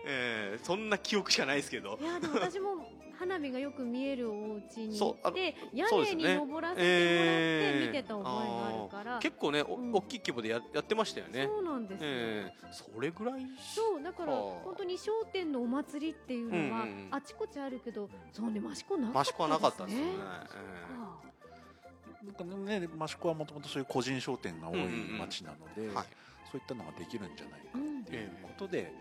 [0.06, 1.98] えーそんな記憶しかないですけど。
[2.00, 2.68] いやでも私も
[3.18, 9.92] 花火がよく見えるお家に行って屋根に登らせてもらってえー見てた覚えがあるから、結構ね、おうん。
[9.94, 11.46] 大きい規模でややってましたよね。
[11.46, 12.04] そうなんです。
[12.04, 17.08] よ、えーそれぐらいそうだからはあ本当に商店のお祭りっていうのはうんうんうん。
[17.12, 20.46] あちこちあるけどそうね益子なかった益子はなかったんですよね、あ
[20.92, 21.08] な
[22.32, 25.18] んかね、益子はもともとそういう個人商店が多いうんうんうん。
[25.18, 26.06] 町なので、えーはい。
[26.50, 28.92] そういったのができるんじゃないかうんっていうことで、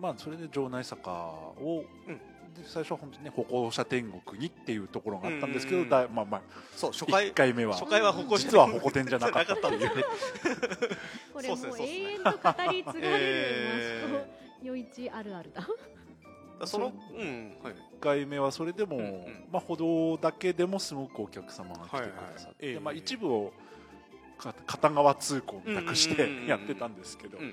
[0.00, 2.20] まあそれで城内坂を、うん。
[2.56, 5.90] で最初は本当にね歩行者天国にっていうところがあったんですけど、うんうんうん。
[5.90, 6.42] だいまあまあ
[6.74, 7.74] そう初1回回目は。
[7.74, 9.52] 初回は歩行者実は歩行天じゃなかった。
[9.54, 10.04] っていうね。
[11.34, 15.62] これもそう永遠と語り継がれるえ 益子余一あるあるだ
[16.64, 17.56] そのそううん。
[17.62, 19.48] はい1回目はそれでも、うんうん。
[19.50, 22.54] まあ、歩道だけでもすごくお客様が来てくださって、はいはい。
[22.60, 22.80] ええ。
[22.80, 23.52] まあ、一部を
[24.38, 27.44] か片側通行みたくしてやってたんですけど、や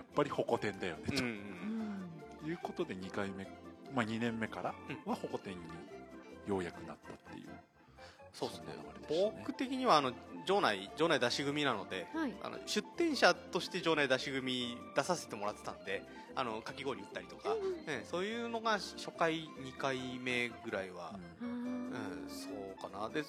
[0.00, 1.22] っぱり歩行天だよねと。
[1.22, 3.44] いうことで2回目、
[3.94, 4.74] まあ、2年目から
[5.06, 5.60] は歩行天に
[6.46, 7.23] ようやくなった
[8.34, 8.64] そうですね。
[9.08, 10.12] 僕的にはあの
[10.46, 12.34] 場内場内出し組なので、はい。
[12.42, 16.02] あの出店者として場内出し組出させてもらってたんで
[16.34, 17.54] あのかき氷売ったりとか、
[17.86, 21.48] ね、そういうのが初回2回目ぐらいは、うん。
[21.48, 21.52] う
[21.92, 21.94] ん。
[21.94, 22.48] あそ
[22.88, 23.08] うかな。
[23.08, 23.24] で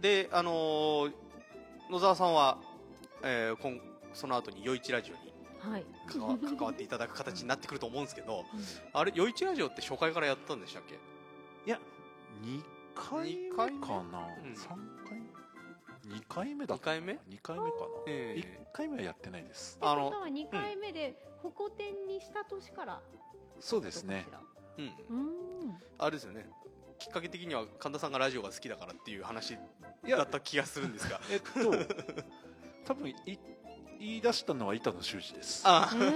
[0.00, 1.12] であのー
[1.90, 2.58] 野沢さんは、
[3.22, 3.80] えー、今
[4.12, 5.84] その後に余市ラジオにーはい。
[6.06, 8.60] 関わ関わっていただく形になってくると思うんですけどうん。
[8.92, 10.94] あれ余市ラジオって初回からやったんでしたっけ？
[10.94, 11.78] いや
[12.42, 12.62] 2
[12.98, 14.54] 回目かな、二回目うん。
[14.54, 14.68] 3
[15.08, 15.18] 回
[16.08, 18.40] ？2回目だった二回目？2回目かな、ええ
[18.72, 19.78] 1回目はやってないです。
[19.80, 23.00] あのことは2回目で歩行天にした年から？
[23.60, 24.26] そうですね。
[24.78, 24.84] うん。
[24.84, 24.88] う
[25.66, 25.78] ん。
[25.98, 26.48] あれですよね。
[26.98, 29.58] きっかけ的には神田さんがラジオが好きだからっていう話い
[30.06, 31.20] やだった気がするんですが。
[31.30, 31.94] えっと
[32.84, 33.14] 多分い
[34.00, 35.62] 言い出したのは板野修二です。
[35.66, 36.10] あね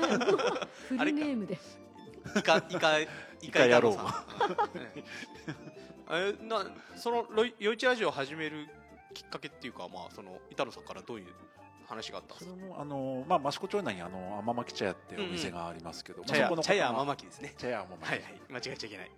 [0.88, 1.58] フあれかルネームで。
[2.36, 3.08] イカイカイ
[3.42, 4.06] イカ野郎さん。
[4.78, 5.02] ええ
[6.12, 6.64] えな
[6.96, 8.68] そのロイ夜市ラジオを始める
[9.14, 11.26] きっかけっていうかまあその板野さんからどういう
[11.86, 12.56] 話があったんですか？
[12.56, 17.54] それもあのまあ益子町内にあの甘巻茶屋ってお店がありますけど、まあ茶屋茶屋方が甘巻ですね。
[17.58, 18.40] 茶屋甘巻はいはい。
[18.50, 19.10] 間違えちゃいけない。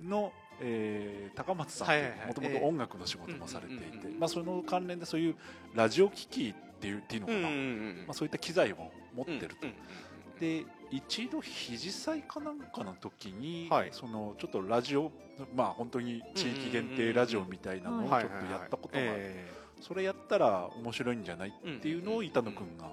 [0.02, 1.88] の、えー高松さん
[2.28, 5.36] もともと音楽の仕事もされていてまあその関連でそういう
[5.74, 10.38] ラジオ機器っていうっていうのかな、まんあ、そういった機材を持ってると、うんうん。
[10.38, 13.88] で一度肘祭かなんかの時に、はい。
[13.92, 15.10] そのちょっとラジオ
[15.56, 18.08] まあ本当に地域限定ラジオみたいなのをうん。
[18.08, 22.92] ちょっとやったことがあってえそれやったら面白いんじゃないっていうのをうん板野君が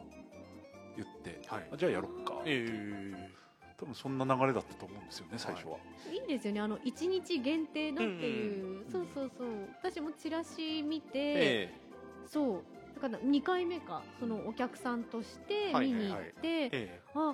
[0.95, 1.67] 言って、はい。
[1.73, 2.65] あじゃあやろっか、え
[3.15, 3.39] え。
[3.77, 5.77] 多分そんな流れだったと思うんですよね最初は、
[6.11, 9.47] いいですよねあの1日限定のっていう、んそうそうそう。
[9.81, 11.73] 私もチラシ見て、え
[12.27, 12.61] そう。
[13.01, 14.01] だから2回目か。
[14.19, 17.01] そのお客さんとして見に行って、ええ。
[17.15, 17.33] あ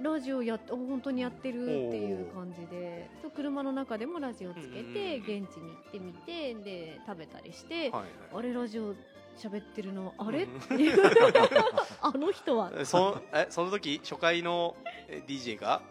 [0.00, 8.04] ラジオや本当にやってるっていう感じでそう車の中でもラジオつけて現地に行ってみてで食べたりして、えはい。
[8.34, 8.94] あれラジオ
[9.36, 10.14] 喋ってるの？
[10.18, 10.58] あれ、うん。
[10.58, 11.02] っていう。
[12.00, 12.70] あの人は。
[12.70, 14.76] はいそえその時初回の
[15.08, 15.82] え DJ が？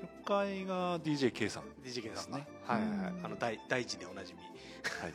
[0.00, 2.46] 初回が DJK さん DJK さんですね。
[2.66, 3.12] はいはいはい。
[3.12, 3.24] うん。
[3.24, 4.40] あの大大地でおなじみ。
[4.40, 4.46] は
[5.08, 5.12] い。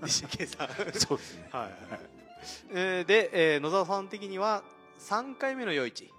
[0.06, 0.92] DJK さん。
[0.92, 1.48] そうですね。
[1.50, 1.70] はいはい
[2.72, 4.62] えーで、えー野沢さん的には
[4.98, 6.12] 3回目の夜市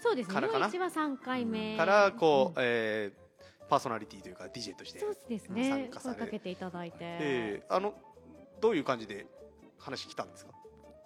[0.00, 0.28] そうです。
[0.28, 1.76] ねからかは3回目。
[1.76, 2.62] からこう、ん。
[2.64, 3.20] えー
[3.68, 7.94] パーソナリティというか DJ として、そうです参ね加され声かけていただいて、えーあの
[8.60, 9.26] どういう感じで
[9.78, 10.50] 話来たんですか、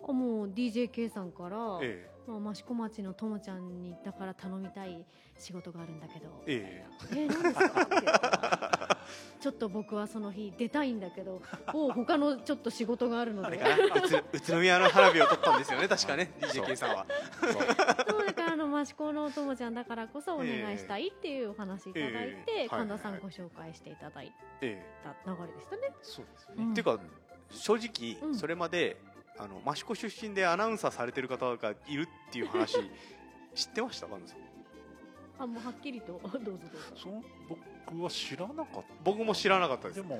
[0.08, 5.04] あもう DJK さんから、えまあ、益子町のともちゃんにだから頼みたい
[5.38, 6.26] 仕事があるんだけど。
[6.26, 6.86] ーえ。
[7.12, 8.70] えー、何ですか？
[9.40, 11.42] ちょっと僕はその日出たいんだけど
[11.74, 13.60] お他のちょっと仕事があるので。
[14.32, 15.88] 宇都宮の花火を撮ったんですよね。
[15.88, 16.32] 確かね。
[16.40, 17.06] DJK さんは。
[17.40, 18.26] そう。
[18.26, 22.68] だからあの益子のともちゃんだからこそお願いしたいっていうお話いただいて、ええ。
[22.68, 25.94] 神田さんご紹介していただいえた流れでしたね。
[26.02, 26.70] そうですね、うん。
[26.72, 26.98] っていうか
[27.50, 28.34] 正直、うん。
[28.34, 28.96] それまで
[29.38, 32.78] あの益子出身でアナウンサーされてる方がいるっていう話
[33.54, 34.06] 知ってました？
[34.06, 34.16] か
[35.38, 36.20] あもうはっきりと。
[36.22, 36.60] どうぞどうぞ。
[36.96, 37.22] その
[37.86, 38.82] 僕は知らなかった。
[39.04, 40.02] 僕も知らなかったです。
[40.02, 40.18] でも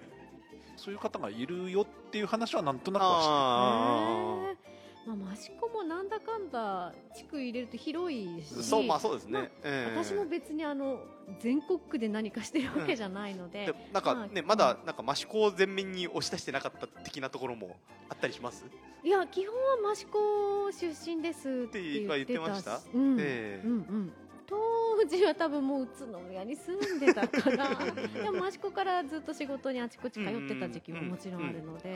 [0.76, 4.68] そういう方がいるよっていう話はなんとなくは知って
[5.08, 8.62] まあ、益子もなんだかんだ地区入れると広いし。
[8.62, 9.96] そうまあそうですね、まあええ。
[9.96, 11.00] 私も別にあの
[11.40, 17.78] 全国区で何かしてるわけじゃないので、でなんかね、まあまだなんか益子を前面に押し出してなかった的なところも
[18.10, 18.66] あったりします、
[19.02, 22.22] いや基本は益子出身ですって言ってたし。
[22.22, 22.80] って言ってました？
[22.92, 23.62] うん、ええ。
[23.64, 24.12] うんうん
[24.48, 27.68] 当時は多分もう宇都宮に住んでたから
[28.22, 31.94] でも益子からずっと仕事にあちこち通ってた時期ももちろんあるので、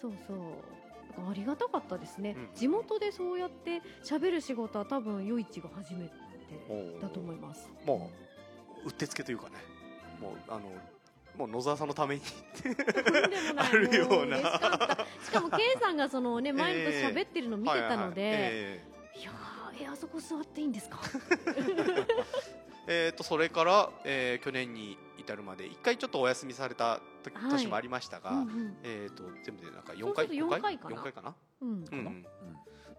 [0.00, 0.38] そうそう。
[1.28, 2.48] ありがたかったですね、うん。
[2.54, 6.12] 地元でそうやって喋る仕事は多分余市が初めて
[7.00, 7.68] だと思います。
[7.84, 8.10] も
[8.84, 9.56] ううってつけというかね。
[10.20, 10.60] もうあの
[11.36, 12.22] もう野沢さんのために
[13.56, 14.38] あるような。
[15.24, 18.80] しかも K さんがそのね前のと喋ってるの見てたので、
[19.14, 19.49] はいやー
[19.80, 20.98] えあそこ座っていいんですか？
[20.98, 22.06] ー
[22.86, 27.00] えーとそれから、えー去年に至るまで一回ちょっとお休みされた
[27.50, 28.76] 年もありましたが、うんうん。
[28.82, 30.96] えー、と全部でなんか4回四回かな。
[30.96, 31.84] 4回かな、うん。
[31.92, 32.26] うん。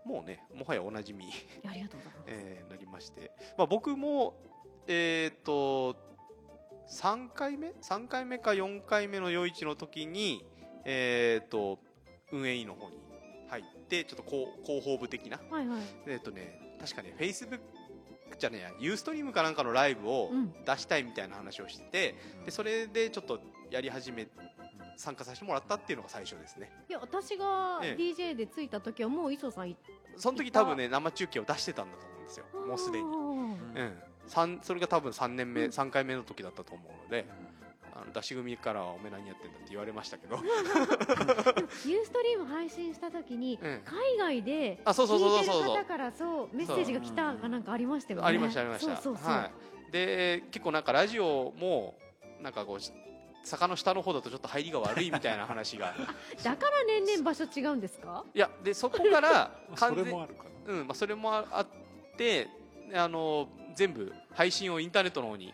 [0.06, 1.26] もうねもはやおなじみ、
[1.68, 4.36] ありがとうございます、 えーなりまして、まあ、僕も
[4.88, 5.96] えっ、と
[6.90, 10.46] 3回目？3回目か4回目の夜市の時に
[10.86, 11.80] えっ、と
[12.32, 12.98] 運営委員の方に
[13.50, 15.40] 入ってちょっと広広報部的な。
[15.50, 15.82] はいはい。
[16.08, 20.54] えっ、とね確かねフェイスブックじゃねえやユーストリームかなんかのライブをうん。
[20.66, 22.16] 出したいみたいな話をしてて、
[22.46, 23.40] でそれでちょっと
[23.70, 24.28] やり始め
[24.98, 26.72] 参加させてもらったっていうのが最初ですね。
[26.90, 28.02] いや私がええ。
[28.02, 29.78] DJ で着いた時はもう磯さんい
[30.18, 32.46] その時多分ね生中継を出してたんだと思うんですよ。
[32.68, 33.12] もうすでに、う
[33.84, 33.94] ん、
[34.28, 35.70] 三それが多分3年目、うん。
[35.70, 37.26] 3回目の時だったと思うので
[37.94, 40.38] あの出し組からはおめえ何やってんだって言われましたけど。
[40.38, 40.48] でも
[41.86, 43.82] ユーストリーム配信した時に、 うん。
[43.84, 48.28] 海外であそうそうそう聞いてるそうそう方からそうメッセージが来たがなんかありましたよね。
[48.28, 48.96] ありましたありました。
[48.98, 49.52] そうそうそう、は
[49.90, 51.98] い、で結構なんかラジオも
[52.42, 52.80] なんかこう
[53.44, 55.94] 坂の下の方だとちょっと入りが悪いみたいな話が。
[56.44, 58.24] だから年々場所違うんですか？
[58.34, 60.74] いやでそこから そ完全れもあるかな。
[60.74, 62.48] うんまあ、それもあって
[62.94, 65.54] あの全部配信をインターネットの方に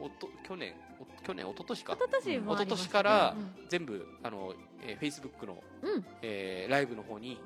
[0.00, 0.87] おと去年お
[1.28, 1.92] 去年一昨年か。
[1.92, 6.04] 一昨年も一昨年からうん全部あの、えー、Facebook の、うん。
[6.22, 7.38] えーライブの方に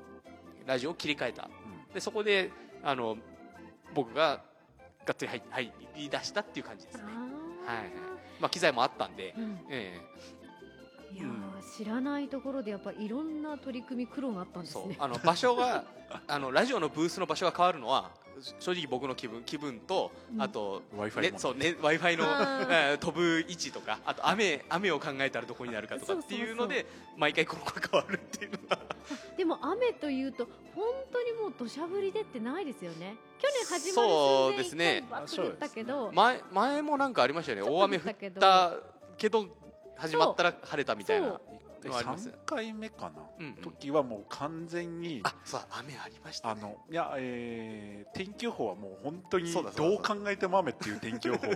[0.65, 1.43] ラジオを切り替えた。
[1.43, 1.93] うん。
[1.93, 2.49] でそこで
[2.81, 3.17] あの
[3.93, 4.41] 僕が
[5.05, 6.97] がっつり入入り出したっていう感じです。
[6.99, 7.03] ね、
[7.65, 7.91] はいはい。
[8.39, 9.59] まあ、機材もあったんで、うん。
[9.69, 9.99] え
[11.11, 14.83] いやー知らないところでやっぱいろんな取り組み苦労があったんーですね。
[14.83, 14.95] そう。
[14.97, 15.83] あの場所が
[16.27, 18.11] あのラジオのブースの場所が変わるのは
[18.59, 20.41] 正直僕の気分気分と、うん。
[20.41, 21.39] あと w i f i もね。
[21.39, 26.85] そうね w i f i の飛ぶ位置とかあと雨雨を考えたらどこになるかとかっていうので
[27.17, 28.79] 毎回ここが変わるっていうのが
[29.37, 33.15] でも雨というと本当にもう土砂降りでってないですよね。
[33.39, 35.03] 去年始まるそうですね。
[35.07, 37.69] 寸前一回バッと降ったけど、前前もなんかありましたよね。
[37.69, 38.93] 大雨降ったけど。
[39.95, 41.39] 始まったら晴れたみたいな
[41.89, 43.53] 3回目かな、うんうん。
[43.55, 46.61] 時はもう完全にあそう雨ありましたね。
[46.61, 49.63] あのいや、えー天気予報はもう本当にどう
[49.97, 51.47] 考えても雨っていう天気予報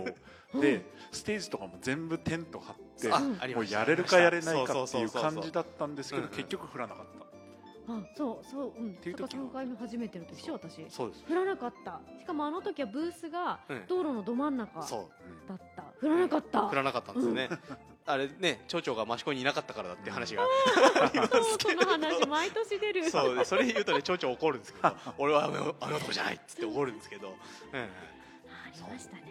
[0.60, 6.36] でステージとかも全部テント張ってもうやれるかやれないかっていう感じだったんですけどうんうん。
[6.36, 7.28] 結局降らなかった。
[7.90, 8.94] あそうそううん。
[8.96, 9.44] ていう時は。
[9.44, 12.00] 3回目初めての時しょ私そうです降らなかった。
[12.18, 13.86] しかもあの時はブースがうん。
[13.88, 15.52] 道路のど真ん中だそう。
[15.52, 16.62] った、降らなかった。
[16.68, 17.48] 降らなかったんですよね、
[18.08, 20.42] あれね町長が益子にいなかったからだって話が。
[21.30, 23.08] そうその話毎年出る。
[23.10, 27.86] そうそれ言うとね町長怒るんですけど俺はあのあのとこじゃないっつって怒るんですけど、うんあ
[28.74, 29.22] りましたね。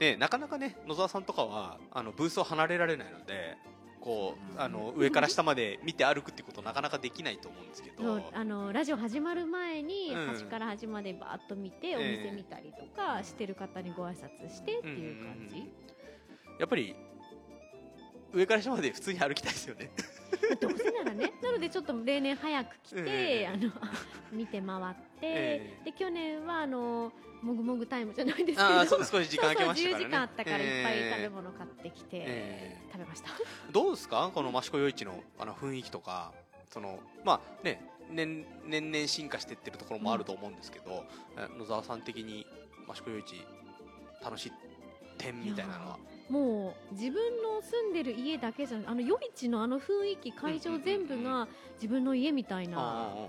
[0.00, 3.56] ね、なかなかね野沢さんとかはあのブースを離れられないので
[4.00, 8.20] こうあの上から下まで見て歩くってことなかなかできないと思うんですけど。
[8.32, 10.26] あのラジオ始まる前に、うん。
[10.26, 11.96] 端から端までバーッと見て、ええ。
[11.96, 16.58] お店見たりとかしてる方にご挨拶してっていう感じ、うんうんうん。
[16.58, 16.96] やっぱり
[18.32, 19.90] 上から下まで普通に歩きたいですよね。
[19.96, 21.32] まあどうせならね。
[21.42, 23.70] なのでちょっと例年早く来て、ええあの
[24.32, 28.84] 見て回って、ええで去年はあのもぐもぐタイムじゃないですけど。
[28.86, 32.88] そう少し時間空けました そうそうからね自由時間あったからいっぱい食べえ物買ってきて、ええ。
[32.92, 33.30] 食べました。
[33.70, 34.30] どうですか？
[34.32, 36.32] この益子夜市のあの雰囲気とか。
[36.70, 41.04] そのまあね年年々進化していってるところもあると思うんですけど、
[41.36, 42.46] え野沢さん的に
[42.90, 43.44] 益子夜市
[44.24, 44.52] 楽しい
[45.18, 45.98] 点みたいなのは？
[46.28, 52.78] もう自分の住んでる家だけじゃなあの夜市のあの雰囲気会場全部が自分の家みたいな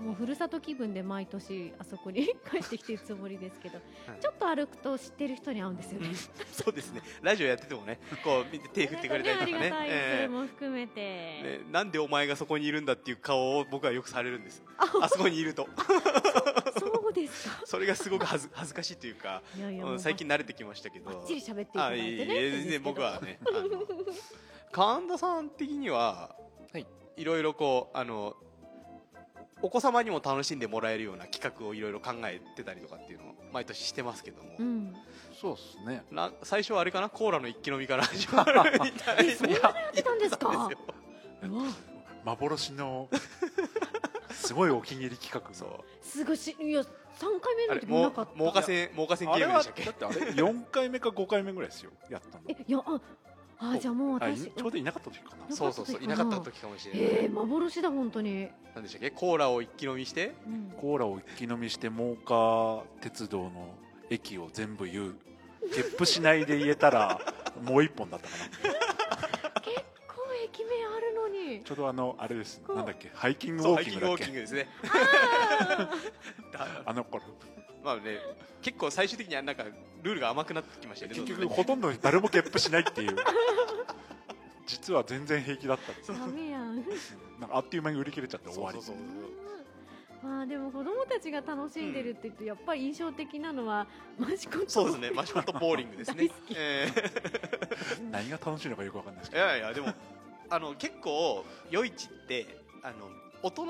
[0.00, 4.20] もうふるさと気分で毎年あそこに 帰ってきてるつもりですけどはい。
[4.20, 6.08] ちょっと歩くと知ってる人に会うんですよね。
[6.52, 7.02] そうですね。
[7.22, 9.54] ラジオやっててもねこう見て手振ってくれたりとかね。
[9.54, 14.62] ありがたい、そえれも含めて、えねなんでお前がそこにいるんだっていう顔を僕はよくされるんです。
[14.78, 15.68] あそこにいると
[17.14, 17.62] ですか？
[17.66, 21.10] それがすごく恥ず恥ずかしいというかいやいや最近慣れてきましたけど。
[21.10, 22.34] ばっちり喋っていたあだいていえいね。
[22.36, 23.38] え全然僕はね
[24.72, 26.34] 神田さん的には、
[26.72, 28.36] はい、いろいろこうあの
[29.62, 34.94] お子様にも楽しんでもらえるような企画をいろいろ考えてたりとかっていうのを毎年してますけども、うん。
[35.40, 36.04] そうですね。
[36.10, 37.08] な最初はあれかな？
[37.08, 40.70] コーラの一気飲みから始まるみたいえそんなのやってたんですか？
[42.24, 43.08] 幻の
[44.30, 46.04] すごいお気に入り企画そう。
[46.06, 48.32] すごいしいや三回目の時ももうなかった。
[48.36, 50.04] 猛火戦猛火戦あれはゲームでしたっけ？
[50.06, 52.44] だってあれ4回目か5回目ぐらいですよやったの。
[52.48, 53.00] えいやあ
[53.74, 55.54] あじゃあもう私ちょうどいなかった時かな。
[55.54, 59.10] そうそうそういなかった時かもしれない、えー、幻だ本当に、なんでしたっけ？
[59.12, 60.34] コーラを一気飲みして？
[60.46, 63.74] うん、コーラを一気飲みして真岡鉄道の
[64.10, 65.16] 駅を全部言う。
[65.74, 67.18] ゲップしないで言えたら
[67.62, 68.44] もう一本だったかな。
[69.62, 70.93] 結構駅名あ
[71.64, 72.60] ちょうどあのあれです。
[72.68, 73.10] なんだっけ？
[73.14, 74.68] ハイキングウォハイキングウォーーキングだっけキングですね。
[76.86, 77.22] あの頃。
[77.82, 78.18] まあね
[78.62, 79.64] 結構最終的にはなんか
[80.02, 83.16] ルールが甘くなってきましたね結局ほとんど誰もゲップしないっていう。
[84.66, 86.76] 実は全然平気だったってーダメやん。
[87.38, 88.78] なんかあっという間に売り切れちゃって終わり。
[88.80, 88.96] そうそう
[90.22, 93.86] まあでも子供たちが楽しんでるって言うとやっぱり印象的なのは
[94.18, 94.70] マシコと。
[94.70, 96.16] そうですねマシュマロとボーリングですね。
[96.16, 96.54] 大好き。
[96.56, 96.88] え
[98.10, 99.44] 何が楽しいのかよくわかんないですーけど。
[99.44, 99.92] いやいやでも
[100.54, 102.46] あの結構夜市って
[102.84, 103.10] あの
[103.42, 103.66] 大人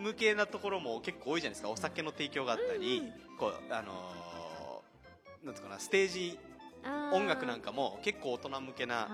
[0.00, 1.70] 向けなところも結構多いじゃないですか。
[1.70, 6.38] お酒の提供があったり、うんこうあのーなんつうかなステージ
[7.12, 9.08] 音楽なんかも結構大人向けな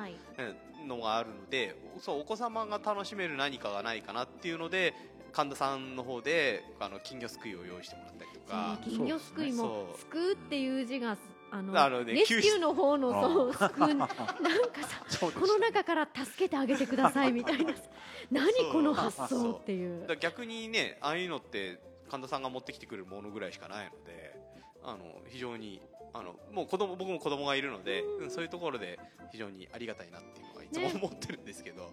[0.86, 4.94] のがあるのでそうお子様が楽しめる何かがないかなっていうので
[5.32, 8.78] 神田さんの方であの金魚すくいを用意してもらったりとか。
[8.84, 11.16] 金魚すくいもそう「すくう」っていう字が
[11.54, 17.74] あのあのねレスキューの方のそうすくうなんかさこの中から助けてあげてくださいみたいな
[18.32, 20.16] 何この発想っていう。
[20.18, 21.78] 逆にねああいうのって
[22.10, 24.34] 神田さんが持ってきてくるものぐらいしかないので
[24.82, 25.82] あの非常に
[26.14, 28.98] あのもう子供僕も子供がいるので、うんそういうところで
[29.30, 30.92] 非常にありがたいなっていうのはいつもね。
[30.94, 31.90] 思ってるんですけど、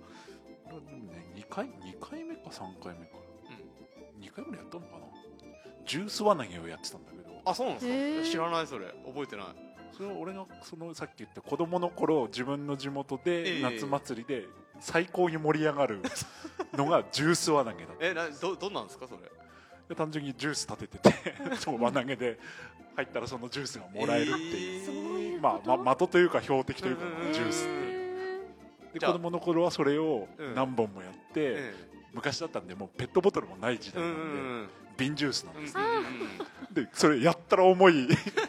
[0.64, 3.18] これはでもね2回二回目か3回目か。
[4.18, 4.24] うん。
[4.24, 5.05] 2回ぐらいやったのかな。
[5.86, 8.32] ジュース輪投げをやってたんだけどあそうなんですか？
[8.32, 8.88] 知らないそれ。
[9.06, 9.46] 覚えてない。
[9.96, 13.62] それは俺がそのさっき言った子供の頃自分の地元ええ。
[13.62, 14.46] で夏祭りで
[14.80, 16.02] 最高に盛り上がる
[16.74, 18.06] のがジュース輪投げだった。
[18.06, 19.20] えなどどんなんですかそれ？
[19.90, 22.40] で単純にジュース立ててて そう輪投げで
[22.96, 29.14] 入ったらそのジュースがもらえるっていう、まあ、ま的というか標的というかジュースってへでじゃあ。
[29.14, 30.54] 子供の頃はそれをうん。
[30.56, 31.74] 何本もやって、え
[32.14, 34.32] 昔だったんでもうペットボトルもない時代なんで、うんう
[34.64, 34.70] ん
[35.00, 36.74] 瓶ジュースなんうん。
[36.74, 38.08] でそれやったら重い。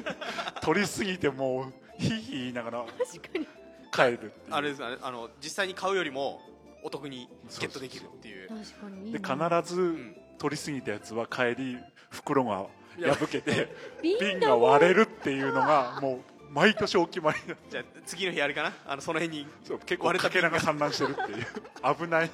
[0.62, 1.72] 取りすぎてもう
[2.02, 3.48] ヒーヒー言いながら確かに。
[3.92, 6.40] 帰るあれですあれあの実際に買うよりも
[6.82, 7.28] お得に
[7.58, 8.48] ゲットできるっていう。
[8.48, 9.06] 確かに。
[9.06, 9.24] いいでね
[9.60, 10.16] 必ずん。
[10.38, 11.78] 取りすぎたやつは帰り
[12.10, 12.66] 袋が
[12.98, 13.68] 破けて
[14.02, 18.72] 瓶瓶が割れるっていうのがもう毎年お決まりなじゃあ次の日あれかな？
[18.86, 21.46] あのその辺にそう結構かけらが散乱してるっていう。
[21.94, 22.30] 危ない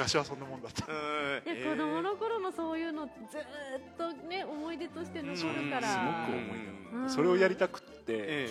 [0.00, 0.86] 昔はそんなもんだった。
[0.90, 1.44] うん。
[1.44, 3.44] で子供の頃のそういうのずーっ
[3.98, 5.88] とね思い出として残るから。
[5.88, 6.58] すごく思い
[6.90, 7.10] 出うん。
[7.10, 8.48] それをやりたくってえ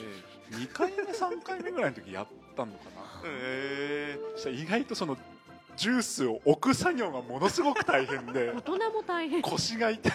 [0.51, 2.79] 2回目3回目ぐらいの時やったのか
[3.25, 5.17] ええな そしたら意外とその
[5.75, 9.41] ジュースを置く作業がものすごく大変で 大人も大変。
[9.41, 10.13] 腰が痛い。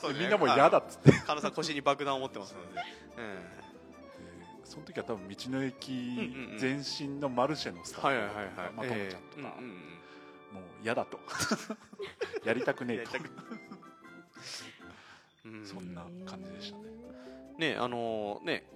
[0.00, 0.18] そうね。
[0.18, 1.12] みんなも嫌だっつって。
[1.12, 2.80] 神田さん腰に爆弾を持ってますので、
[4.64, 6.58] その時は多分道の駅んうんうん。
[6.60, 8.46] 前身のマルシェのスタッフはいはいはいはい。
[8.74, 9.91] まともちゃんとか、ええうんうん
[10.82, 11.18] 嫌だと。
[12.44, 13.12] やりたくねえと。
[15.64, 16.84] そんな感じでしたね。
[17.58, 18.68] ねあのーね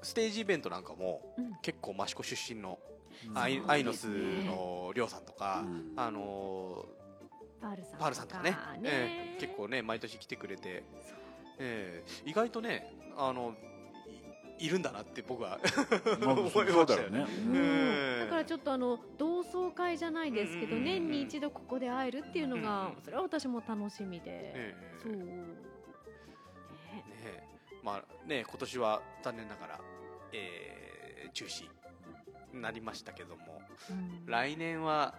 [0.00, 1.56] ステージイベントなんかもうん。
[1.60, 2.78] 結構益子出身の
[3.28, 3.38] うん。
[3.38, 5.92] アイそうアイノスのりょうさんとか、うん。
[5.96, 6.86] あの
[7.60, 8.56] パールさんーパールさんとかね。
[8.84, 10.84] ええ結構ね毎年来てくれて、
[11.58, 13.56] ええ意外とねあの
[14.58, 15.58] いいるんだなって僕は
[16.20, 17.26] まあ 思いましたよね。
[18.24, 23.02] だからちょっとあの同窓会じゃないですけど年に一度ここで会えるっていうのうんがうん。
[23.02, 24.24] それは私も楽しみで。
[24.26, 24.98] ええ。
[25.02, 25.12] そう。
[25.16, 25.44] ねね。
[27.82, 29.80] まあね今年は残念ながら、
[30.32, 30.78] えー
[31.34, 31.68] 中止
[32.54, 34.24] になりましたけどもうん。
[34.26, 35.14] 来年は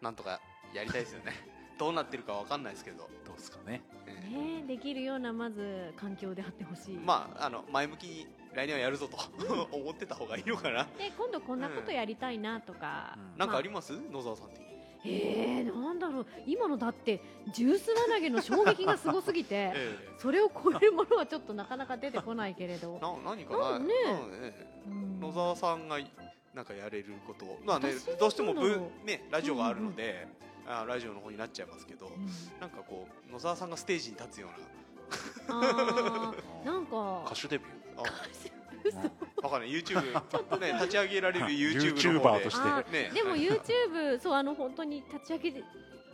[0.00, 0.40] なんとか
[0.72, 1.32] やりたいですよね
[1.80, 3.80] どうなってるかわかんないですけど、どうですかね。
[4.06, 6.94] えねできるようなまず環境であってほしい。
[6.94, 9.16] ーまああの前向きに来年はやるぞと
[9.74, 10.84] 思ってた方がいいのかな。
[10.98, 13.16] で今度こんなことやりたいなとか。
[13.32, 13.38] うん。
[13.38, 13.94] なんかあります？
[14.12, 14.66] 野沢さん的に。
[15.06, 16.26] えー、なんだろう。
[16.46, 17.22] 今のだって
[17.54, 22.96] ジュース輪投げの衝撃がすごすぎて えそれを超えるものはちょっとなかなか出てこないけれど。
[23.00, 23.78] え、な何かな？
[23.78, 25.98] ねねうん野沢さんが
[26.52, 27.46] なんかやれること。
[27.46, 28.52] をまあね私どうしても
[29.02, 30.28] ねラジオがあるので、
[30.70, 32.60] あラジオの方になっちゃいますけど、うん。
[32.60, 34.50] なんかこう野沢さんがステージに立つよう
[35.48, 36.64] あー。
[36.64, 37.24] なんか。
[37.26, 38.04] 歌手デビュなあ
[38.84, 38.98] 嘘。
[39.42, 39.70] わかんない。
[39.70, 42.44] YouTube ね立ち上げられる YouTube の YouTuber 方で。
[42.44, 42.68] として。
[42.68, 43.10] あね。
[43.12, 45.64] でも YouTube そうあの本当に立ち上げ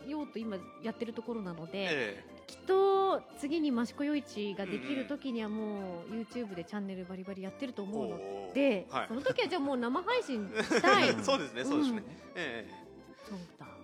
[0.07, 9.07] ようと今やってるところなので、えきっと次に益子余市ができる時にはもう YouTube でチャンネルバリバリやってるとえ思うので、はい。
[9.09, 11.13] その時はじゃあもう生配信したい。
[11.21, 12.03] そうですねそうですね、ん。
[12.35, 12.87] ええ。
[13.27, 13.76] そうだ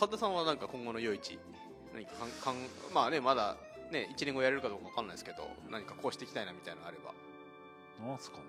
[0.00, 1.38] 神田さんはなんか今後の夜市
[1.92, 2.54] 何かかんかん
[2.94, 3.58] まあねまだ
[3.92, 7.12] ね1年後やれるかどうかわかんないですけど何かこうしていきたいなみたいなのあれば。
[8.02, 8.42] ーなんすかね。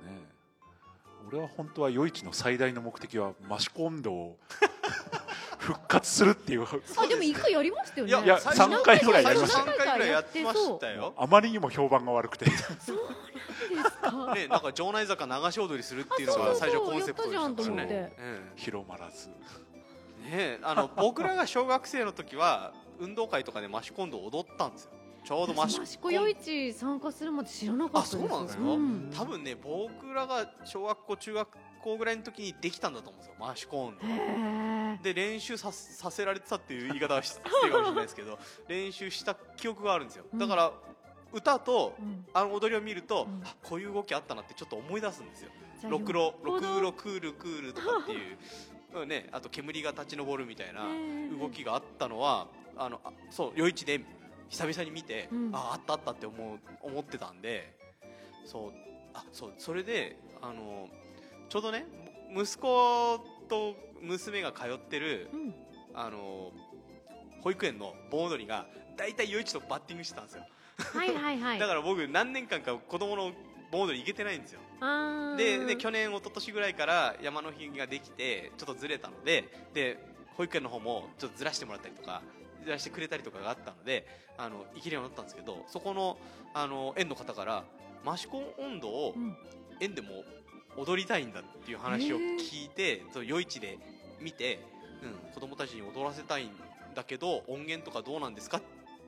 [1.27, 4.37] 俺は本当は夜市の最大の目的は益子温度を
[5.59, 6.63] 復活するっていう。
[6.63, 8.25] あでも一回やりましたよね。
[8.25, 9.57] いや最初3回ぐらいやりました。
[9.57, 11.13] 最初3回ぐらいやってましたよ。
[11.17, 12.49] あまりにも評判が悪くて。
[12.49, 12.97] そう
[13.75, 17.93] なんですか、ね、なんか城内坂流し踊りするっていうのが最初コンセプトでしたからやったじゃんと思って。
[17.93, 18.13] ね。
[18.17, 19.29] え広まらず。
[19.29, 19.70] え
[20.21, 20.59] ね。
[20.63, 24.91] あの 僕らが小学生の時は運動会とかでマシコンドを踊ったんですよ。
[25.23, 28.15] ちょうどマシ益子余市参加するまで知らなかったです。
[28.17, 28.63] あそうなんですか？
[28.63, 29.11] ん。
[29.15, 33.97] 多分ね僕らが小学校中学校ぐらいの時にできたんだと思うんですよマシコン
[34.97, 35.03] ド。
[35.03, 40.25] で練習ささせられてたっていう言い方は失礼かもしれないですけど 練習した記憶があるんですよ。
[40.33, 40.71] だから
[41.33, 42.25] 歌とうん。
[42.33, 43.41] あの踊りを見ると、うん。
[43.45, 45.51] あこういう動きあったなってちょっと思い出すんですよ。
[45.87, 48.37] ろくろろくろクールクールとかっていう
[48.93, 50.81] うんねあと煙が立ち上るみたいな
[51.39, 54.01] 動きがあったのはあのあそう夜市で
[54.49, 55.49] 久々に見て、うん。
[55.53, 57.75] ああったあったって思う思ってたんで
[58.45, 58.71] そう
[59.13, 60.89] あそうそれであの
[61.49, 61.85] ちょうどね
[62.35, 65.55] 息子と娘が通ってるうん。
[65.93, 66.51] あの
[67.41, 68.65] 保育園の盆踊りが
[68.97, 70.45] 大体夜市とバッティングしてたんですよ、
[70.77, 71.59] はいはいはい。
[71.59, 73.31] だから僕何年間か子供の
[73.71, 74.59] 盆踊り行けてないんですよ。
[75.37, 79.97] でで去年一昨年ぐらいから山の日ができてちょっとずれたのでで
[80.35, 82.21] 保育園の方もちょっとずらしてもらったりとか
[82.63, 84.07] ずらしてくれたりとかがあったので
[84.37, 86.17] あの行けるようになったんですけどそこの
[86.53, 87.63] あの園の方から
[88.05, 89.35] 益子温度をうん。
[89.81, 90.23] 園でも
[90.77, 93.77] 踊りたいんだっていう話を聞いて、そう夜市で
[94.21, 94.59] 見て、
[95.03, 96.51] うん、子供たちに踊らせたいん
[96.95, 98.61] だけど音源とかどうなんですかっ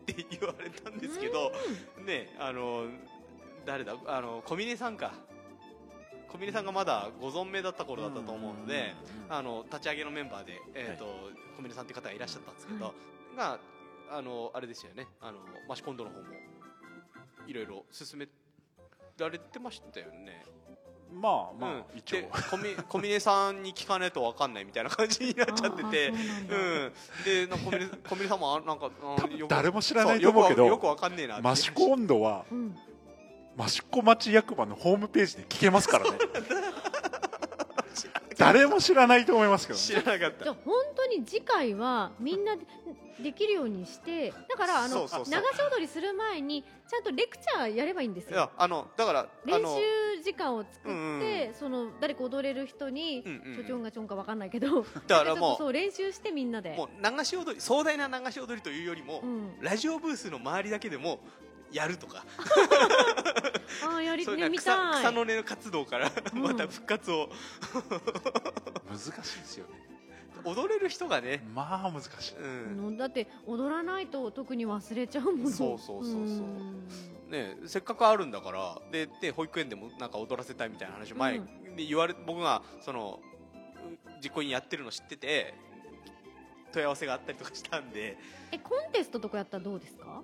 [0.05, 1.53] て言われたんですけど、
[2.05, 2.87] ねあの
[3.65, 3.95] 誰だ？
[4.07, 5.13] あの小峰さんか。
[6.29, 8.95] 小峰さんがまだご存命だった頃だったと思うので、
[9.29, 11.05] あの立ち上げのメンバーで、えーと
[11.55, 12.93] 小峰さんって方がいらっしゃったんですけど、は
[13.37, 13.59] が
[14.11, 15.07] あのあれですよね。
[15.21, 15.37] あの
[15.69, 16.25] マシコンドの方も
[17.45, 18.27] いろいろ進め
[19.19, 20.43] られてましたよね。
[21.13, 22.21] まあまあ、うん、一応。
[22.21, 26.55] で小峰小峰さんに聞かないと分かんないみたいな感じになっちゃってて うなんだ。
[26.55, 26.91] うん、
[27.23, 31.53] でなんか小峰さんもあなんかあ多分よく誰も知らないと思うけどそよくわよくわかんねえなっていう。
[31.53, 32.75] 益子温度はうん
[33.57, 36.17] 益子町役場のホームページで聞けますからね。
[38.37, 39.85] 誰も知らないと思いますけどね。
[39.85, 40.43] 知らなかった。
[40.43, 42.63] じゃあ本当に次回はみんなで
[43.21, 45.33] できるようにしてだからあのそうそうそう。
[45.33, 48.31] 流し踊りする前にちゃんとレクチャーやればいいんですよ。
[48.31, 53.55] いやあのだからあ練の習時間を作って、うんうんその誰か踊れる人に、うんうんうん。
[53.55, 56.71] ちょちょんがちょんかわかんないけどだからちょっともそう練習してみんなで。
[56.71, 61.19] うもう流し踊り壮大な流し踊りというよりも、うん、ラジオブースの周りだけでも
[61.73, 62.25] やるとか。
[63.85, 65.01] ああやりね草たい。
[65.01, 66.41] 草の根の活動からうん。
[66.43, 67.29] また復活を。
[68.87, 69.93] 難しいですよね。
[70.45, 72.35] 踊れる人がね、まあ難しい。
[72.35, 72.91] うん。
[72.91, 75.49] のだって踊らないと特に忘れちゃうもの。
[75.49, 76.87] そうそうそうそうん。
[77.29, 85.55] ね、せっかくあるんだからでで保育園でもなんか踊らせたいみたいな話を前、うで言われ僕がそのう実行委員やってるの知ってて
[86.71, 88.17] 問い合わせがあったりとかしたんで。
[88.51, 90.21] えコンテストとかやったらどうですか、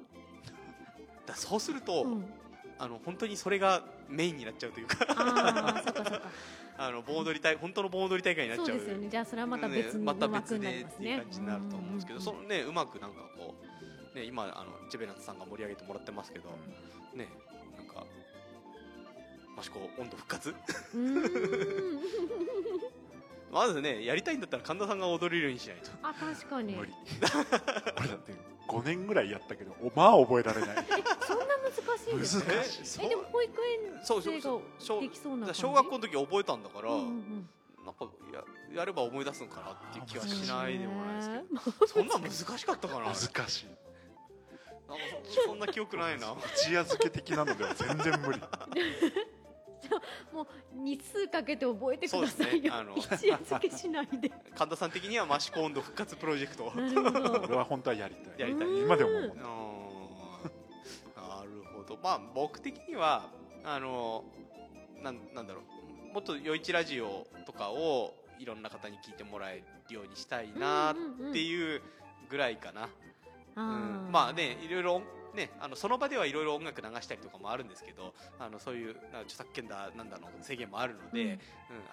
[1.30, 2.26] だそうすると、うん、
[2.78, 4.98] あの本当にそれがメインになっちゃうというか。
[6.78, 8.78] あ の盆踊り大本当の盆踊り大会になっちゃう。
[8.78, 11.00] そうですよねじゃあそれはまた別のねまた枠にな別でりますね。
[11.00, 13.54] っていう感じになると思うんですけど、うそのねうまくなんかこ
[14.14, 16.50] うね今あのチェベナツさんが盛り上げてもらってますけど、
[17.14, 17.28] ね
[17.78, 18.06] なんか
[19.58, 20.56] 益子温度復活？
[23.52, 25.92] まずねやりたいんだったら神田さんが踊れるようにしないと。
[26.02, 26.76] あ確かに。
[26.76, 26.94] 無理。
[28.00, 28.34] 俺だって
[28.70, 30.86] 5年ぐらいやったけどおまあ覚えられない
[31.70, 34.22] 難しいんですえでも保育園生が
[35.02, 35.60] できそうな感じ？
[35.62, 37.50] 小学校の時覚えたんだから、うんうん
[37.86, 38.44] なんかや
[38.80, 41.44] やれば思い出すのかなっていう気はしないでもないですけど。
[41.80, 43.06] どそんなん難しかったかな？
[43.06, 43.68] なんか難しい。
[45.24, 46.36] そそんな記憶ないな。
[46.56, 48.40] 一夜漬け的なのでは全然無理。
[50.32, 54.32] もう日数かけて覚えてくださそうですいよ、ねあの一夜漬けしないで。
[54.56, 56.66] 神田さん的には益子温度復活プロジェクト。
[56.66, 57.42] をなるほど。
[57.48, 58.40] 俺は本当はやりたい。
[58.40, 58.68] やりたい。
[58.68, 59.38] うん今でも思う
[61.96, 63.30] うーんなるほどまあ僕的には
[63.64, 64.24] あの
[65.02, 66.14] なんなんだろう。
[66.14, 71.82] もっと「夜市ラジオ」とかをいろんな方に聞いてもらえるようにしたいなってういう
[72.30, 72.90] ぐらいかな、
[73.56, 74.10] うん。
[74.12, 75.02] まあねいろいろ
[75.34, 81.30] ねあのその場ではいろいろ音楽流したりとかもあるんですけどあのそういうな著作権だなんだの制限もあるので、うん。
[81.30, 81.40] うん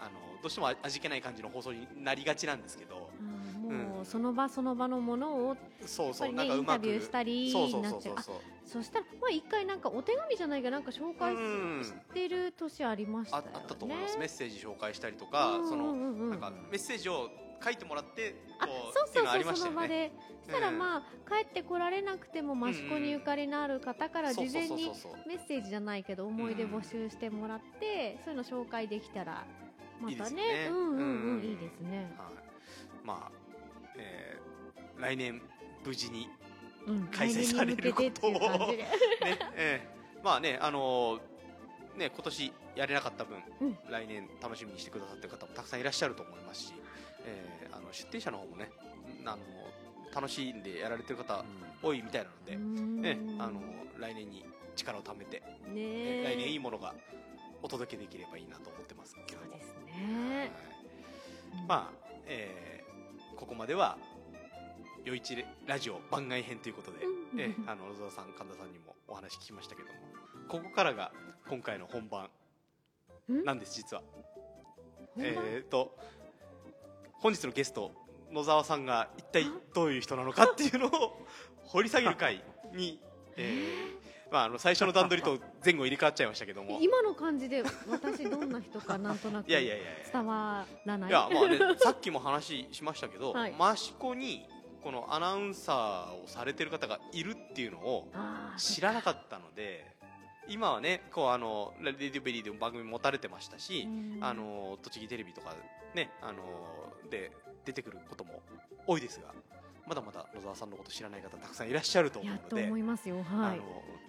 [0.00, 0.10] あの
[0.42, 3.10] どうしても味気ない感じの放送になりがちなんですけど。
[3.20, 8.82] うんもうその場その場のものをそうそうやっぱりねインタビューしたりそうそうになっちゃうあそうそう。
[8.82, 11.82] そしたらまあ一回なんかお手紙じゃないけどなんか紹介うん。
[11.82, 13.50] ししてる年ありましたよね。
[13.54, 17.28] ああったと思います、メッセージ紹介したりとか、そのなんかメッセージを
[17.62, 19.56] 書いてもらってあこうそうそうそうね。
[19.56, 20.12] その場で。
[20.46, 24.92] そしたらまあ帰ってこられなくても益子にゆかりのある方から事前に
[25.26, 29.44] メッセージじゃないけど思い出募集してもらってそういうの紹介できたら
[30.00, 30.36] またね。
[30.36, 30.68] ね。
[30.70, 31.02] うんうんうう
[31.38, 31.44] んん。
[31.44, 32.14] いいですね。
[32.16, 32.28] はい、
[33.04, 33.32] まあ、
[33.96, 35.42] えー来年
[35.84, 36.28] 無事に
[36.86, 38.30] うん開催されることを。
[38.72, 38.88] ね、
[39.56, 41.20] えーまあねあのー
[41.98, 43.78] ね今年やれなかった分、うん。
[43.90, 46.74] 来年楽しみにしてくださってる方もたくさんいらっしゃると思いますし、
[47.26, 48.70] えーあの出店者の方もね
[49.24, 49.42] あの
[50.14, 51.44] 楽しんでやられてる方
[51.82, 53.02] 多いみたいなので、うん。
[53.02, 53.60] ねあの
[53.98, 55.42] 来年に力を貯めて、ね
[55.76, 56.94] え来年いいえものが
[57.62, 59.52] お届けできればいいなと思ってますけども。
[59.52, 60.38] そうですね。
[60.38, 60.50] はい。
[61.66, 63.98] まあ、えーここまでは
[65.04, 67.40] 夜市ラジオ番外編ということで、うん。
[67.40, 69.94] えーあの小沢さん神田さんにもお話聞きましたけども
[70.48, 71.12] ここからが
[71.48, 72.30] 今回の本番
[73.30, 73.44] ん。
[73.44, 74.02] なんです実は。
[75.14, 75.26] 本番？
[75.26, 75.96] えー、と
[77.20, 77.92] 本日のゲスト
[78.32, 81.26] 野沢さんが一体どういう人なのかっていうのを
[81.64, 82.42] 掘り下げる回
[82.74, 83.00] に、
[83.36, 86.78] えーまあ、あの最初の段取りと前後入れ替わっちゃいましたけども。
[86.80, 91.10] 今の感じで私どんな人かなんとなくいやいやいや伝わらない。
[91.10, 93.54] いやまあねさっきも話しましたけど、はい。
[93.74, 94.48] 益子に
[94.82, 98.08] このアナウンサーをされてる方がいるっていうのを
[98.56, 99.95] 知らなかったので
[100.48, 104.24] 今はねこうあのレディオベリーでも番組持たれてましたし、うん。
[104.24, 105.54] あの栃木テレビとか
[105.94, 106.42] ねあの
[107.10, 107.32] で
[107.64, 108.42] 出てくることも
[108.86, 109.34] 多いですが
[109.86, 113.58] まだまだ野沢さんのこと知らない方たくさんいらっしゃると思うやっとので思いますよあはい。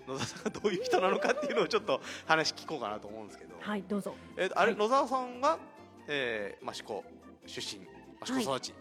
[0.08, 4.16] の野沢さんがどういう人なのかっていうのをちょっと話聞こうかなと思うんですけど、はいどうぞ。
[4.38, 4.80] えーあれ、はい。
[4.80, 5.58] 野沢さんが、
[6.08, 7.04] えー、益子
[7.46, 7.82] 出身
[8.24, 8.74] 益子育ち、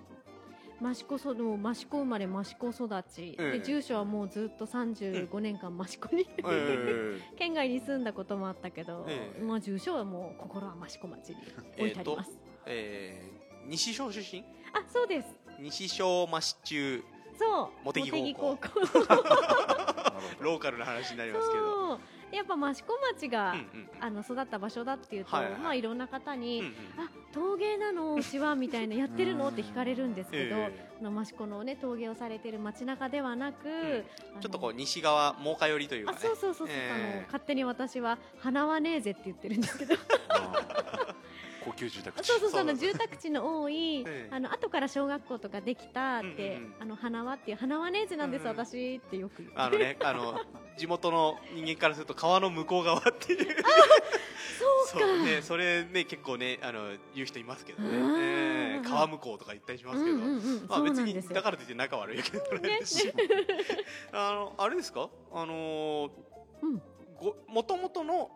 [0.82, 3.58] 益子その益子生まれ益子育ち、ええ。
[3.58, 9.42] で住所はもうずっと35年間益子に、えー 県外に住んだこともあったけど、ええ。
[9.42, 11.36] まあ住所はもう心は益子町に
[11.78, 12.30] 置いてあります、
[12.66, 14.44] えー西小出身？
[14.72, 15.28] あそうです。
[15.58, 17.02] 西小町中
[17.38, 18.68] そう茂木高校。
[20.40, 21.98] ローカルな話になりますけど
[22.32, 25.52] やっぱ益子町が、うんうんあの育った場所だっていうと、はいはい。
[25.54, 26.72] はいまあいろんな方に、うんうん。
[26.98, 37.12] あ陶芸なのうちはみたいなやってるのうんって聞かれるんですけど、えあの益子のね陶芸をされてる街中ではなく、えあのちょっとこう西側真岡寄りというかそうそうそうそう、ええ。
[37.14, 39.94] あの勝手に私は花はねえぜって言ってるんですけど
[41.66, 42.26] 高級住宅地。
[42.26, 44.34] そうそうそう住宅地の多い、 ええ。
[44.34, 46.74] あの後から小学校とかできたって、うんうんうん。
[46.80, 49.50] あの花輪っていう花輪ねえぜなんです、うんうん私ってよく。
[49.56, 50.40] あのね あの
[50.76, 53.56] 地元の人間からすると川の向こう側っていう。
[54.88, 55.06] そうか。
[55.24, 63.12] ねそれね結構ねあの言う人いますけどね、えー川向こうとか言ったりしますけど、うんうんうん、まあ別にだからといって仲悪いわけではないねですし、
[64.12, 65.08] あのあれですか？
[65.32, 66.10] あのー
[66.62, 66.82] うん。
[67.18, 68.30] ご元々の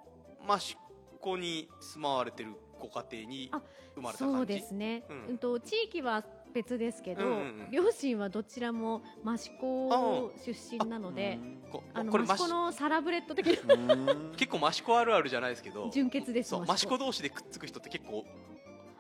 [0.57, 0.77] 益
[1.21, 3.63] 子に住まわれてるご家庭にあ
[3.95, 4.37] 生まれた感じ？
[4.39, 7.69] そうですね、ううんんと地域は別ですけど、うんうんうん。
[7.71, 11.39] 両親はどちらも益子出身なので
[11.71, 13.77] こあの益子のサラブレッド的なう
[14.23, 14.33] ん。
[14.37, 15.89] 結構益子あるあるじゃないですけど。
[15.93, 16.99] 純潔です益子。
[16.99, 18.25] 同士でくっつく人って結構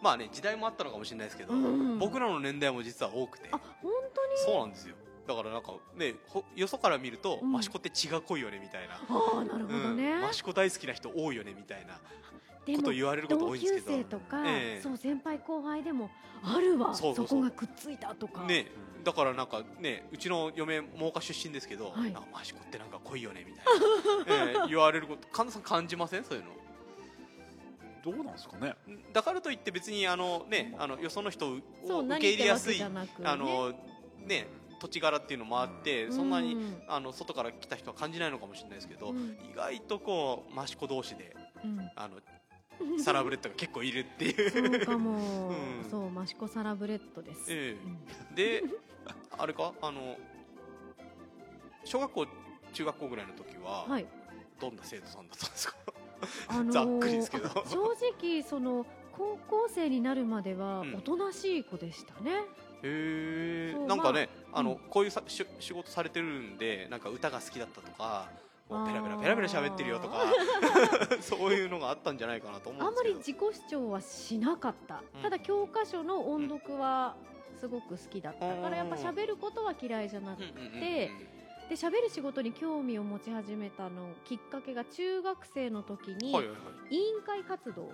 [0.00, 3.48] まあね時代もあったのかもしれないですけど、うん僕らの年代も実は多くて。
[3.50, 4.36] あ本当に？
[4.36, 4.94] そうなんですよ。
[5.26, 7.56] だからなんかねほよそから見ると、うん。
[7.56, 10.30] 益子って血が濃いよねみたいな、ああなるほどね、うん。
[10.30, 12.00] 益子大好きな人多いよねみたいな
[12.76, 13.96] こと言われること多同級いんですけど。
[13.98, 14.80] 生とか、ええ。
[14.82, 16.10] そう先輩後輩でも
[16.42, 16.94] あるわ。
[16.94, 17.40] そうそうそう。
[17.40, 18.44] こがくっついたとか。
[18.44, 18.66] ね
[19.02, 22.12] だからなんかねうちの嫁真岡出身ですけど、はい。
[22.12, 26.24] なんか益子ってなんか濃いよねみたいな、 ええ言われること神田さん感じません？
[26.24, 26.50] そういうの。
[28.02, 28.74] どうなんですかね。
[29.12, 32.90] だからといって別にあのねあのよその人を受け入れやすいね。
[33.24, 33.72] あの
[34.18, 34.46] ね
[34.80, 39.36] 土地柄っていうのもあって、そんなに、うんあの外から来た人は感じないのかもしれないですけど、うん。
[39.50, 41.90] 意外とこう益子同士でうん。
[41.96, 42.16] あの
[42.98, 45.90] サラブレッドが結構いるっていそううかも、うん。
[45.90, 47.76] そう益子サラブレッドです、え
[48.28, 48.34] うん。
[48.34, 48.62] で
[49.38, 49.72] あれか？
[49.82, 50.16] あの
[51.84, 52.26] 小学校
[52.72, 54.06] 中学校ぐらいの時は、はい。
[54.60, 55.74] どんな生徒さんだったんですか？
[56.48, 57.48] あのー ざっくりですけど。
[57.66, 60.94] 正直その高校生になるまではうん。
[60.96, 62.44] おとなしい子でしたね、
[62.82, 64.78] へそうえなんかね、まああの、うん。
[64.88, 68.28] こういうさし仕事されてるんでなんか歌が好きだったとか
[68.70, 70.32] こうペラペラペラペラ喋ってるよとか
[71.20, 75.22] そういうのがあったんじゃないかなと思うんあんまり自己主張はしなかった、うん。
[75.22, 77.16] ただ教科書の音読は
[77.58, 78.40] すごく好きだった。
[78.40, 81.10] から、やっぱ喋ることは嫌いじゃなくて、
[81.68, 86.32] で喋る仕事に興味を持ち始めたのきっかけが中学生の時に
[86.90, 87.92] 委員会活動。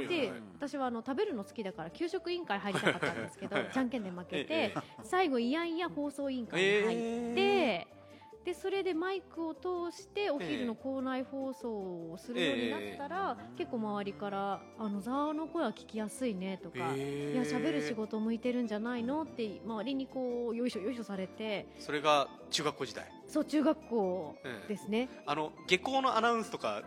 [0.00, 6.94] ではい私はあの食べるの好きだから給食委員会入りたかったんですけどじゃんけんで負けえてえ最後いやいや放送委員会に入
[7.32, 8.03] って。
[8.44, 11.70] えでそれでマイクを通してお昼の校内放送
[12.12, 13.58] をするようになったら、ええ。
[13.58, 17.32] 結構周りから「あのざわの声は聞きやすいね」とか「え。
[17.32, 21.66] いや喋る仕事向いてるんじゃないの?」って周りにこうよいしょよいしょされて。
[21.78, 23.10] それが中学校時代？
[23.28, 24.68] そう中学校ええ。
[24.68, 26.82] ですね、あの下校のアナウンスとか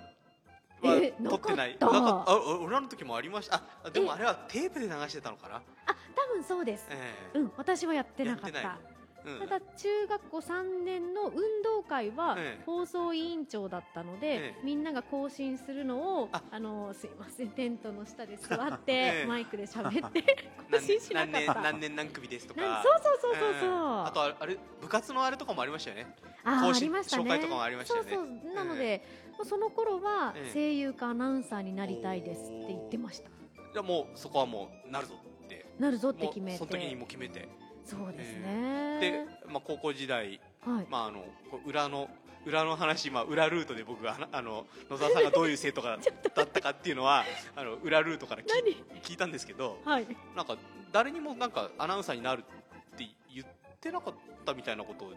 [0.81, 1.77] はえ撮ってない？
[1.79, 3.63] なかあ俺らの時もありました。
[3.83, 5.55] あでもえあれはテープで流してたのかな？
[5.55, 5.61] あ
[6.15, 7.39] 多分そうです、ええ。
[7.39, 8.59] うん私はやってなかった。
[8.91, 8.96] うん
[9.39, 12.63] ただ中学校3年の運動会はええ。
[12.65, 14.61] 放送委員長だったので、ええ。
[14.63, 16.41] みんなが更新するのをあ。
[16.51, 19.25] あのすいませんテントの下で座って、 ええ。
[19.27, 20.23] マイクで喋って
[20.71, 21.61] 更何新しな年かった。
[21.61, 22.83] 何年何組ですとか。
[22.83, 23.67] そうそうそうそうそう、ええ。
[23.67, 26.15] あとあれ部活のあれとかもありましたよね。
[26.43, 27.23] あーありましたね。
[27.23, 28.11] 紹介とかもありましたよね。
[28.13, 29.03] そうそうなので、
[29.37, 30.53] まあその頃はええ。
[30.53, 33.29] 声優かアナウンサーになりたいですって言ってました。
[33.73, 35.65] じゃあもうそこはもうなるぞって。
[35.77, 36.57] なるぞって決めて。
[36.57, 37.47] その時にもう決めて
[37.87, 41.23] そうですね、で、まあ、高校時代、はい、まあ、あの
[41.65, 42.09] 裏の
[42.45, 45.97] 裏の話、まあ、裏ルートで僕があの野沢さんがどういう生徒が
[46.35, 47.25] だったかっていうのは
[47.55, 50.07] あの裏ルートから聞いたんですけどはい。
[50.35, 50.57] なんか
[50.93, 53.47] 誰にもなんかアナウンサーになるって言っ
[53.81, 54.13] てなかっ
[54.45, 55.13] たみたいなことを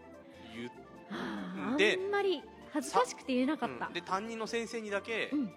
[0.56, 0.70] 言っ
[1.10, 2.42] あーであんまり
[2.72, 3.92] 恥ずかしくて言えなかった、うん。
[3.92, 5.52] で担任の先生にだけうん。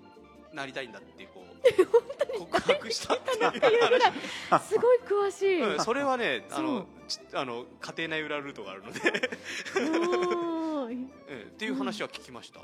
[0.53, 6.87] なりたいんだってこう 告白したっていう話 すごい詳しい、うん、それはねあその
[7.33, 8.99] あの家庭内裏ルートがあるので、
[9.75, 11.03] うん
[11.33, 12.61] っていう話は聞きました、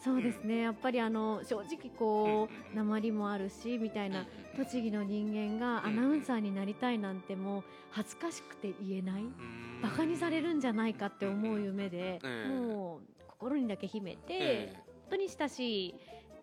[0.00, 0.62] そうですね。
[0.62, 9.80] やっぱりあの正直こうんうんううん鉛もあるしみたいなうん栃木の人間がアナウンサーになりたいなんてもう恥ずかしくて言えないうん。
[9.82, 15.94] バカにされるんじゃないかって思う夢でうんもう心にだけ秘めてえ本当に親しい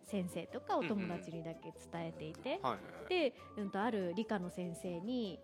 [0.05, 2.59] 先生とかお友達にだけ伝えていて
[3.07, 5.39] で、うん、とある理科の先生に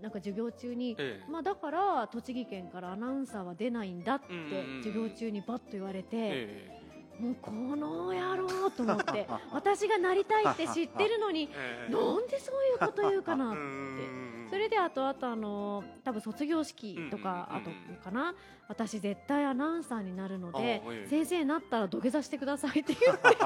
[0.00, 1.30] なんか授業中にええ。
[1.30, 4.26] まあ、だから栃木県からアナウンサーは出ないんだって
[4.78, 6.80] 授業中にバッと言われて、え
[7.20, 11.50] もうこの野郎と思って 私がなりたいって知ってるのに
[11.90, 13.60] なんでそういうこと言うかなうって。
[13.62, 17.70] んそれであとあとあの多分卒業式とかあと
[18.02, 18.34] かな。
[18.70, 23.36] 私絶対アナウンサーになるので先生になったら土下座してくださいって言って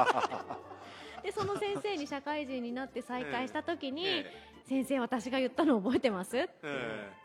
[1.96, 4.32] 生に社会人になって再会した時にえ
[4.64, 7.23] 「先生私が言ったの覚えてます?」ええ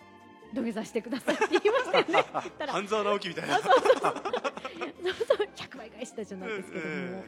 [0.54, 2.26] 土下座してくださいって言いましたよね。
[2.68, 3.56] 半沢直樹みたいな。
[3.56, 3.84] あそうそう。
[3.84, 5.48] そうそうそう。
[5.56, 7.24] 100倍返したじゃないですけども。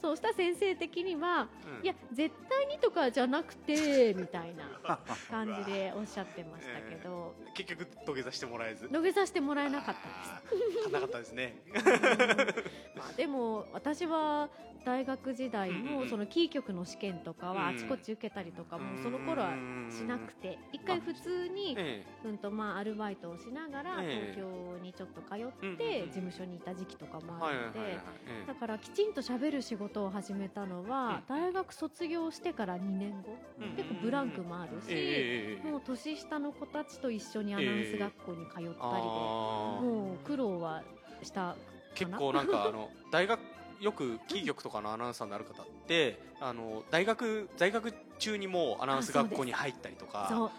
[0.00, 1.48] そうした先生的には
[1.78, 1.84] うん。
[1.84, 4.98] いや絶対にとかじゃなくてみたいな
[5.30, 7.34] 感じでおっしゃってましたけど。
[7.54, 8.88] 結局土下座してもらえず。
[8.90, 10.84] 土下座してもらえなかったです。
[10.84, 11.56] たなかったですね。
[12.94, 14.48] まあ、でも私は
[14.84, 17.78] 大学時代もそのキー局の試験とかはあうん。
[17.78, 19.52] ちこち受けたりとかもその頃は
[19.90, 20.58] しなくて。
[20.72, 22.04] 一回普通にえ。
[22.24, 24.32] うんとまあアルバイトをしながらええ。
[24.34, 27.98] 東京にちょっと通って事務所にいた時期とかえもあるのでえ
[28.46, 33.36] だからきちんと喋る仕事を始めたのはうん大学卒業してから2年後。
[33.60, 40.82] うん結構ブランクもあるええしええもう年下の子たちと一緒にアナウンス学校に通ったりでもう苦労は
[41.22, 41.56] した
[41.94, 43.40] 結構なんかあの 大学
[43.80, 50.50] よくキー局とかのアナウンサーになる方ってあの大学在学中にもうアナウンス学校に入ったりとかそう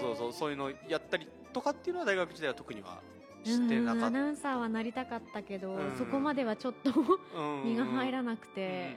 [0.00, 3.00] そうそうそういうのやったりとかっていうのは大学時代は特には
[3.44, 5.96] してうんなかっアナウンサーはなりたかったけど、うん。
[5.98, 6.92] そこまではちょっと
[7.64, 8.96] 身が入らなくて、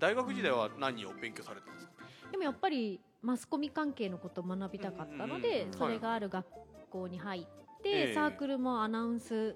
[0.00, 1.92] 大学時代は何を勉強されてたんですか？
[2.32, 6.46] でもやっぱりマスコミ関係のことを学びたかったので、それがある学
[6.90, 7.42] 校に入っ
[7.80, 8.14] て、ええ。
[8.14, 9.54] サークルもアナウンス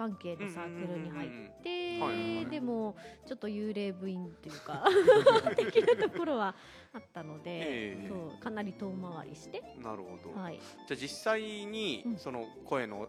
[0.00, 1.30] 関係のサークルに入っ
[1.62, 2.96] て、でも
[3.26, 4.88] ちょっと幽霊部員というか
[5.54, 6.54] 的なところは
[6.94, 12.16] あったので、ええそうかなり遠回りして、なるほど、はい、じゃあ実際にうん。
[12.16, 13.08] その声の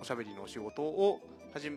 [0.00, 1.20] おしゃべりのお仕事を
[1.52, 1.70] 始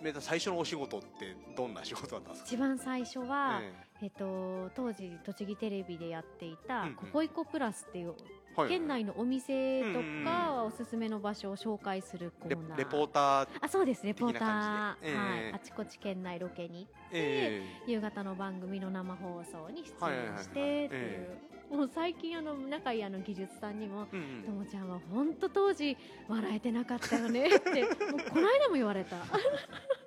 [0.00, 2.46] めた最初のお仕事ってどんな仕事だったんですか？
[2.46, 3.72] 一番最初は、え
[4.02, 4.06] え。
[4.06, 8.68] っと、当時栃木テレビでやっていたうんうん「ココイコプラス」っていうえはい。
[8.68, 12.78] 県内のお店とうんうんかおすすめの場所を紹介するコレーナー。
[12.78, 14.04] レポーターあそうです。
[14.06, 15.16] レポーター、ええ。
[15.16, 21.38] はい、あちこち県内ロケに行って、え夕方の番組の生放送に出演してっていう、え
[21.70, 25.96] もう最近あの仲いいあの技術さんにもえうんともちゃんは本当当時
[26.28, 29.16] 笑えてなかったよねって もうこの間も言われた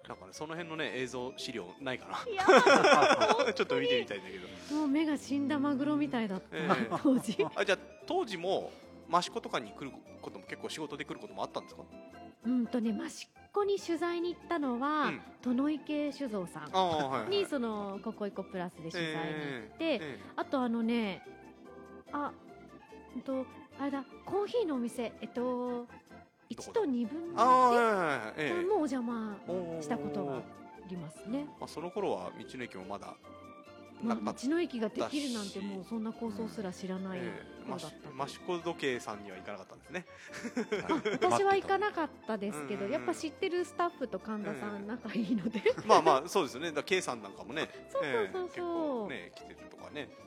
[0.07, 2.17] なんかねその辺のね映像資料ないかな。
[3.53, 4.75] ちょっと見てみたいんだけど。
[4.75, 6.89] もう目が死んだマグロみたいだった、ええ。
[7.03, 7.45] 当時。
[7.55, 8.71] あじゃあ当時も
[9.13, 9.91] 益子とかに来る
[10.21, 11.83] ことも結構仕事で来ることもあったんですか？
[12.45, 15.21] うんとね益子に取材に行ったのは、うん。
[15.41, 16.63] 殿池酒造さん。
[16.63, 17.29] ああはいはい。
[17.29, 19.15] にその「ココイコプラス」で取材に行
[19.73, 20.19] って、え。
[20.37, 21.21] あとあのね
[22.13, 22.31] あ
[23.15, 23.45] うんと
[23.79, 25.85] あれだコーヒーのお店えっと
[26.49, 28.65] 1と2分のはいはいはい1ええ。
[28.65, 29.35] もお邪魔
[29.81, 30.41] したことがあ
[30.89, 31.45] りますね。
[31.59, 33.13] まあ、その頃は道の駅もまだ
[34.03, 37.21] まあ、道の駅ができるなんてもうそんな構想すら知らないえ
[37.65, 40.05] え頃だったま益子時計さんには行かなかったんですね。
[40.87, 40.93] あ
[41.33, 45.63] 私は行かなかったですけどうんやっぱ知ってるスタッフと神田さうんん仲いいので。
[45.87, 46.71] まあまあそうですよね。
[46.71, 47.69] だ K さんなんかもね。
[47.91, 48.65] そうそうそう結そう。
[49.05, 50.09] 構ね来てるとかね、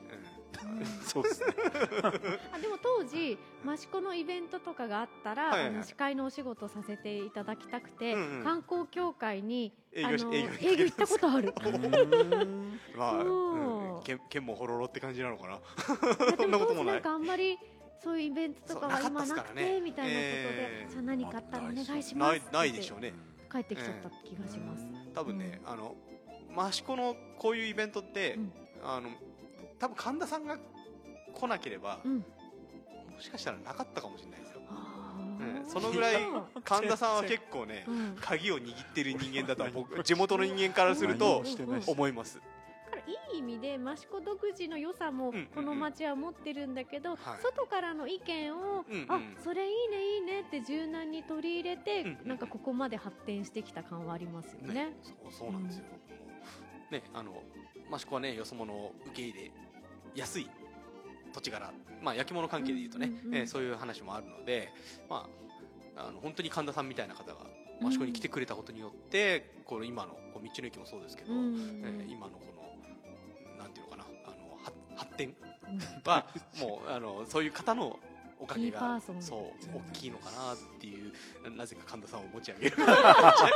[1.05, 1.47] そうですね。
[2.53, 5.67] あでも当時益子のイベントとかがあったら、はいはい。
[5.69, 8.43] あの司会のお仕事させていただきたくて、うんうん。
[8.43, 11.49] 観光協会に営あの業し営業行ったことある。
[11.55, 11.61] う。
[11.61, 13.95] ーんまあ、そう。
[13.97, 15.59] うん、剣剣もほろろって感じなのかな？
[16.37, 16.95] そんなこともない。
[16.95, 17.57] で当時なんかあんまり
[18.03, 19.65] そういうイベントとかは今なくなかったっすからね。
[19.75, 20.91] てみたいなことで、えー。
[20.91, 23.13] じゃあ何かあったらお願いしますないないでしょうね。
[23.51, 25.93] 帰ってきちゃった気がします、多分ね、あの
[26.69, 28.53] 益子のこういうイベントって、うん。
[28.83, 29.09] あの
[29.81, 30.59] 多分神田さんが
[31.33, 32.17] 来なければ、うん。
[32.17, 32.23] も
[33.19, 34.61] しかしたらなかったかもしれないですよ、
[35.67, 36.17] そのぐらい
[36.63, 41.43] 神田さんは結構ねうん、だ鍵を握ってる人間だとは僕 地元の人間からすると
[41.87, 42.39] 思います。
[43.33, 45.47] いい意味で益子独自の良さもうんうんうん。
[45.47, 47.41] この町は持ってるんだけど、はい。
[47.41, 49.05] 外からの意見を、うんうん。
[49.09, 52.17] あそれいいねいいねって柔軟に取り入れて、うんうん。
[52.21, 54.95] うんなんかここまで発展してきた感はありますよね。
[55.01, 55.85] そうそうなんですよ、
[56.91, 57.41] ねあの
[57.93, 59.51] 益子はねよそ者を受け入れ
[60.15, 60.49] やすい
[61.33, 64.71] 土地柄まあ焼き物関係でいうとね、うんうんうんえーそういう話もあるので
[65.09, 65.27] ま
[65.97, 67.37] ああの本当に神田さんみたいな方が
[67.83, 71.81] 益子に来てくれたことによって、この今のこう道の駅もそうですけど、うん。
[71.83, 75.33] えー今のこのなんていうのかなあのは発展
[76.05, 76.25] は
[76.59, 77.99] もうあのそういう方の
[78.39, 81.11] おかげがそう大きいのかなっていう
[81.43, 82.75] ななぜか神田さんを持ち上げる。
[82.75, 82.87] ちゃい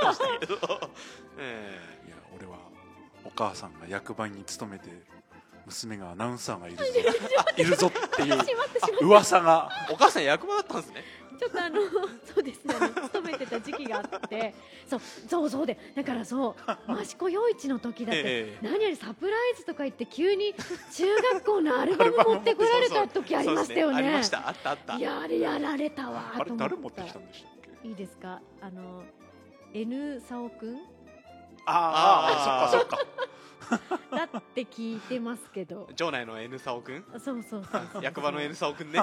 [0.04, 0.58] ましたけど、
[1.40, 2.58] えいや俺は
[3.24, 4.90] お母さんが役場に勤めて
[5.66, 6.84] 娘がアナウンサーがいるぞ。
[7.58, 7.88] いるぞ。
[7.88, 8.32] ってい
[9.02, 9.70] う噂が。
[9.90, 11.04] ーお母さん役場だったんですね。
[11.38, 11.82] ちちょっとあの
[12.34, 14.56] そうですね勤めてた時期があって。
[14.90, 16.56] そうそうそうでだからそ
[16.88, 18.60] う 益子夜市の時だって、ええ。
[18.62, 20.54] 何よりサプライズとか言って急に
[20.94, 24.48] 中学校のアルバム持ってこられた時ありましたよそうですありねました。
[24.48, 24.96] あったあった。
[24.96, 27.52] いやあれやられたわあれ誰持ってきたんでしたっ
[27.82, 27.88] け？
[27.90, 28.40] いいですか？
[28.62, 29.04] あの
[29.74, 30.80] N サオくん？
[31.66, 33.26] ああそっかそっか
[34.12, 35.90] だって聞いてますけど。
[35.96, 37.04] 場内の N サオくん？
[37.20, 39.00] そうそうそう役場の N サオくんね。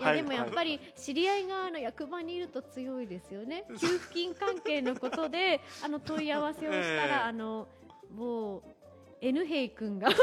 [0.00, 0.04] い。
[0.04, 3.64] やでもやっぱり知り合いがあの役場にいると強いですよね。
[3.80, 7.08] 給付金関係のことであの問い合わせをしたええ。
[7.08, 7.68] らあの
[8.10, 8.62] 某
[9.24, 10.08] N 兵君が。
[10.08, 10.16] N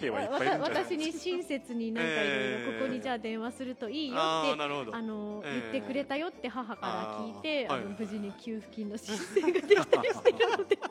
[0.00, 4.62] 兵はいっぱいいるんじゃない私に親切になんかいろいええろここにじゃあ電話するといいよあって
[4.92, 10.78] あのええ言ってくれたよって母から聞いてあの無事に給付金の申請ができたりしてるので。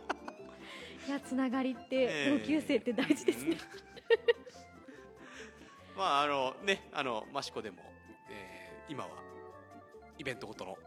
[1.07, 3.57] いやつながりってええ同級生って大事ですね。
[5.97, 7.77] まああのねあの益子でも、
[8.29, 9.09] えー今は
[10.17, 10.77] イベントごとの、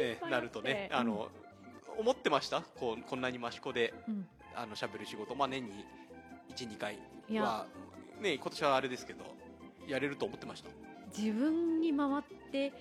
[0.00, 1.30] えーなるとねあの、
[1.96, 2.60] 思ってました？
[2.60, 3.92] こうこんなに益子で。
[4.06, 5.84] うんあのしゃべる仕事まあ年に
[6.56, 6.98] 12回
[7.28, 7.42] いや。
[7.42, 7.66] は
[8.20, 9.24] ね今年はあれですけど
[9.86, 10.70] やれると思ってました？
[11.16, 12.22] 自分に回っ
[12.52, 12.72] て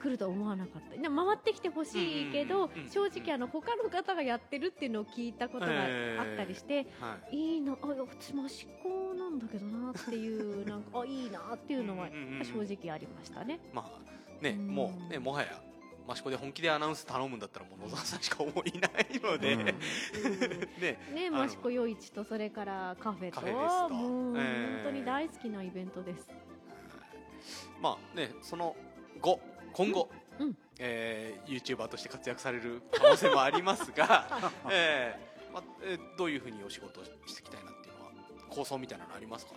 [0.00, 1.10] くるとは思わなかった。
[1.10, 5.74] 回ってきてほしいけど、正直あの他の方がやってるっていうのを聞いたことがあ
[6.24, 7.36] ったりして、はい。
[7.36, 12.08] いいなあ私益子なんだけどなっていうなんかあいいなっていうのは
[12.42, 13.60] 正直ありましたね。
[13.72, 14.68] まあねうん。
[14.68, 15.60] もうねもはや
[16.12, 19.64] 益子で本気でアナウンス頼むんだったらもう野沢さんしか思いないので、うん。
[20.80, 20.98] ね。
[21.14, 23.40] ね益子夜市とそれからカフェと。
[23.40, 24.82] カフェともう、えー。
[24.82, 26.28] 本当に大好きなイベントです。
[27.80, 28.76] まあねその
[29.20, 29.40] 後
[29.72, 30.46] 今後、うん。
[30.48, 30.56] うん。
[30.78, 34.26] えー、YouTuber として活躍される可能性もありますが、
[34.70, 38.12] えーまあえーどういうふうにお仕事をしていきたいなっていうのは
[38.48, 39.52] 構想みたいなのありますか、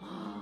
[0.00, 0.39] あー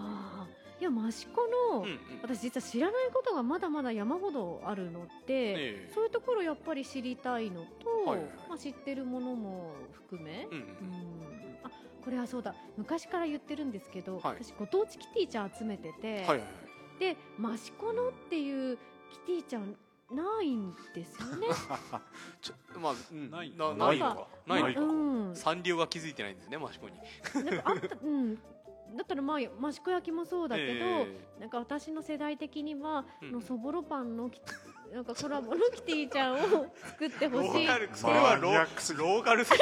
[0.80, 1.98] いや益子の、うんうん。
[2.22, 5.56] 私実は知らないことがまだまだ山ほどあるので、え
[5.88, 5.90] え。
[5.92, 8.30] そういうところやっぱり知りたいのと、はいはいはい。
[8.48, 10.66] まあ、知ってるものも含め、うんうんうん。
[11.64, 11.70] あ
[12.04, 12.54] これはそうだ。
[12.76, 14.44] 昔から言ってるんですけど、はい。
[14.44, 16.48] 私ご当地キティちゃん集めてて、はいはいはい。
[17.00, 18.78] で益子のっていう
[19.10, 19.76] キティちゃん
[20.10, 21.48] ないんですよね。
[22.40, 24.28] ちょまあ、うん、ないないいのか。
[24.46, 24.80] ないのか。
[24.80, 26.96] うん、サンリオが気づいてないんですね益子に。
[27.44, 28.38] なんかあった、うん、
[28.96, 31.06] だったらまあ益子焼きもそうだけど、え
[31.40, 34.40] なんか私の世代的には、うんのそぼろパンのキ
[34.94, 36.38] なんかコラボのキティちゃんを
[36.86, 37.66] 作ってーほしいって。
[37.66, 38.54] ローカルそれはロー
[38.98, 39.44] ローカル。
[39.44, 39.58] すぎ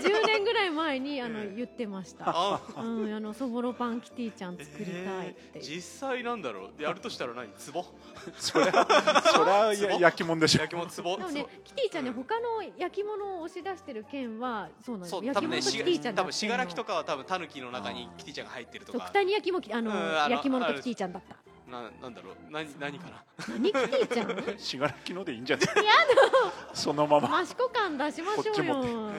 [0.00, 2.24] 10年ぐらい前にあのええ言ってました。
[2.26, 2.60] あ。
[2.76, 5.50] うん、あのそぼろパンキティちゃん作りたいって。
[5.54, 6.82] えー実際なんだろう？
[6.82, 7.48] やるとしたら何？
[7.56, 7.84] ツボ
[8.36, 8.72] そりゃ
[9.32, 10.60] そりゃや焼き物でしょ。
[10.60, 10.90] 焼き物？
[10.90, 15.10] ツボでもね、キティちゃんね、他の焼き物を押し出してる県は、そうなんです。
[15.12, 15.32] そうよ。
[15.32, 16.90] 焼き物キティちゃん多分信楽とか。
[16.90, 21.36] かは多分タヌキの中にキティちゃんが入ってるとそう、か九谷焼きもき、あの、うんあの焼き物とキティちゃんだった。
[21.70, 22.34] ななんだろう。
[22.50, 23.62] 何何かな何？
[23.64, 24.58] キティちゃん。
[24.58, 25.66] 信楽のでいいんじゃない？
[26.74, 27.40] そのまま。
[27.42, 28.44] 益子感出しましょうよ。
[28.44, 29.14] こっち持ってうんうん。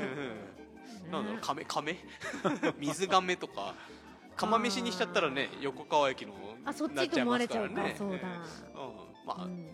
[1.12, 1.39] なんだろう。
[1.41, 1.97] 亀亀？
[2.80, 3.74] 水亀とか。
[4.36, 6.34] 釜飯にしちゃったらね横川駅の
[6.66, 7.47] あ、そっなちと思われ。
[7.47, 7.82] ちゃうか。
[7.97, 8.16] そうだ。
[8.16, 8.22] うん。
[9.26, 9.68] まあ、うん。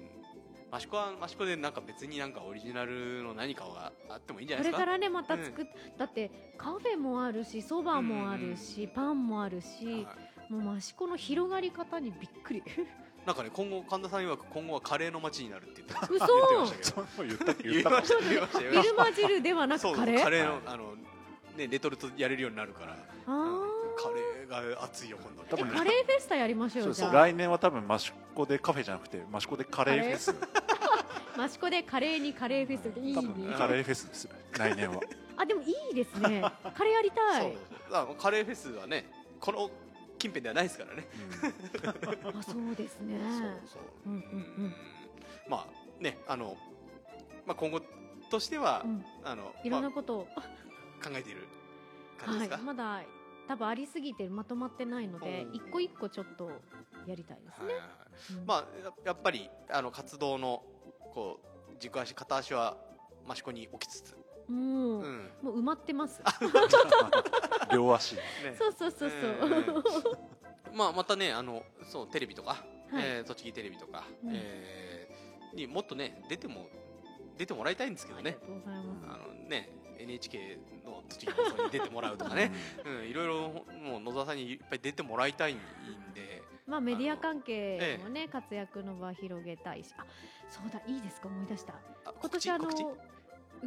[0.76, 4.78] 益子は益子でなんか別になんかオリジナルの何かがあってもいいんじゃないですか？
[4.78, 5.66] これからね、また作っ、
[5.98, 9.86] だって、カフェもあるし、そばもあるし、パンもあるし。
[9.86, 10.08] はい
[10.50, 12.64] もう益子の広がり方にびっくり。
[13.26, 16.26] なんかね今後神田さん曰く今後はカレーの街になるって言って嘘。
[16.28, 17.08] 言ってましたけど。
[17.16, 17.90] そう言った言言った。
[17.90, 18.30] いました。
[18.30, 20.24] 言いましたよビルマ汁ではなくカレー。
[20.24, 20.96] カレーのあの
[21.58, 22.94] ねレトルトやれるようになるから。
[23.28, 23.78] あー。
[23.98, 27.10] カレーが熱いよ今度え多分カレーフェスタやりましょそううじゃあ。
[27.10, 30.36] そう来年は多分益子でカフェじゃなくて益子でカレーフェス。
[31.46, 35.02] 益子でカレーにカレーフェスいい多分ねカレーフェスです来年は。
[35.36, 36.42] あでもいいですね。
[36.76, 37.42] カレーやりたい。
[37.42, 37.92] そうそうそう。
[37.92, 39.70] だからカレーフェスはねこの
[40.18, 41.08] 近辺ではないですからね。
[42.34, 43.20] あそうですね。
[43.20, 43.82] そうそう。
[44.06, 44.76] うんうんうん。
[45.50, 46.58] まあねあの、
[47.46, 47.82] まあ、今後
[48.30, 49.06] としては、うん。
[49.24, 50.42] あのいろんまなことを、あ
[51.04, 51.48] 考えている
[52.18, 52.66] 感じですか、はい。
[52.66, 53.04] まだ
[53.48, 56.52] 多分ありすぎてまとまってないので一個一個ちょっと
[57.06, 57.74] やりたいですね。
[58.46, 60.64] まあややっぱりあの活動の
[61.14, 61.40] こ
[61.72, 62.76] う軸足片足は
[63.30, 64.18] 益子に置きつつ、も
[64.50, 65.30] う、うん。
[65.42, 66.22] もう埋まってます。
[67.72, 68.16] 両足。
[68.16, 68.22] ね。
[68.58, 69.20] そうそうそうそう、
[70.72, 73.04] えまあまたねあのそうテレビとか、はい。
[73.04, 74.32] えー栃木テレビとか、うん。
[74.34, 74.98] えー
[75.58, 76.70] にもっとね出ても
[77.38, 78.38] 出てもらいたいんですけどね。
[78.42, 79.06] ありがとうございます。
[79.06, 79.70] あのね
[80.00, 82.52] NHK の栃木放送に出てもらうとかね、
[82.86, 85.58] うん、いろいろもう野沢さんにいっぱい出てもらいたいん
[86.14, 86.44] で。
[86.68, 89.94] まあメディア関係もね、活躍の場広げたいし。
[89.98, 90.06] あ
[90.50, 91.74] そうだいいですか思い出した。
[92.06, 92.70] あ今年あの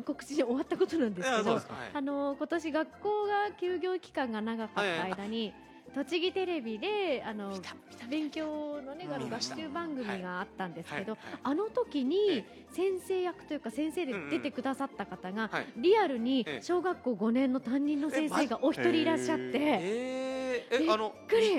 [0.05, 1.61] 告知終わったことなんですけど
[1.95, 5.53] あの今年学校が休業期間が長かった間に、
[5.95, 7.61] 栃木テレビであの
[8.09, 15.67] 勉強のね学習番組があったんですけど、あの時にえ先生役というか先生で出てくださった方が、はい。
[15.77, 16.63] リアルにええ。
[16.63, 21.13] 小学校5年の担任の先生がお一人いらっしゃって、えあの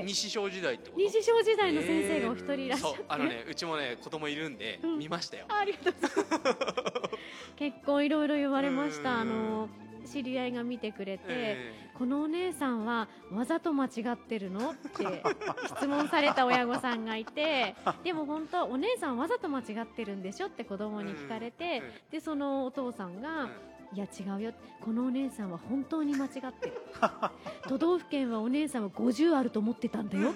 [0.03, 4.99] 西小時代西小時代の先生がお一人いらっしゃって、あのねうちもね子供いるんで、うん。
[4.99, 5.45] 見ましたよ。
[5.49, 7.17] ありがとうございます。
[7.57, 9.19] 結構いろいろ言われました。
[9.19, 9.29] あうん。
[9.29, 9.69] の
[10.05, 14.71] 知り合いが見てくれて、えこのお姉さんはわざと間違ってるの？
[14.71, 15.23] って
[15.67, 20.47] 質問された親御さんがいて でも本当お姉さんわざと間違ってるんでしょ？
[20.47, 21.81] って子供に聞かれて、
[22.11, 23.49] でそのお父さんが、
[23.93, 24.53] いや違うよ。
[24.79, 26.73] このお姉さんは本当に間違ってる。
[27.67, 30.31] 都道府県はお姉さんは50あると思ってたんだよ。
[30.31, 30.33] っ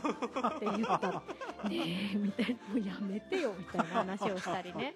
[0.60, 1.24] て言った。
[1.70, 2.54] ねえみたいな。
[2.54, 4.94] もうやめてよみたいな話をしたりね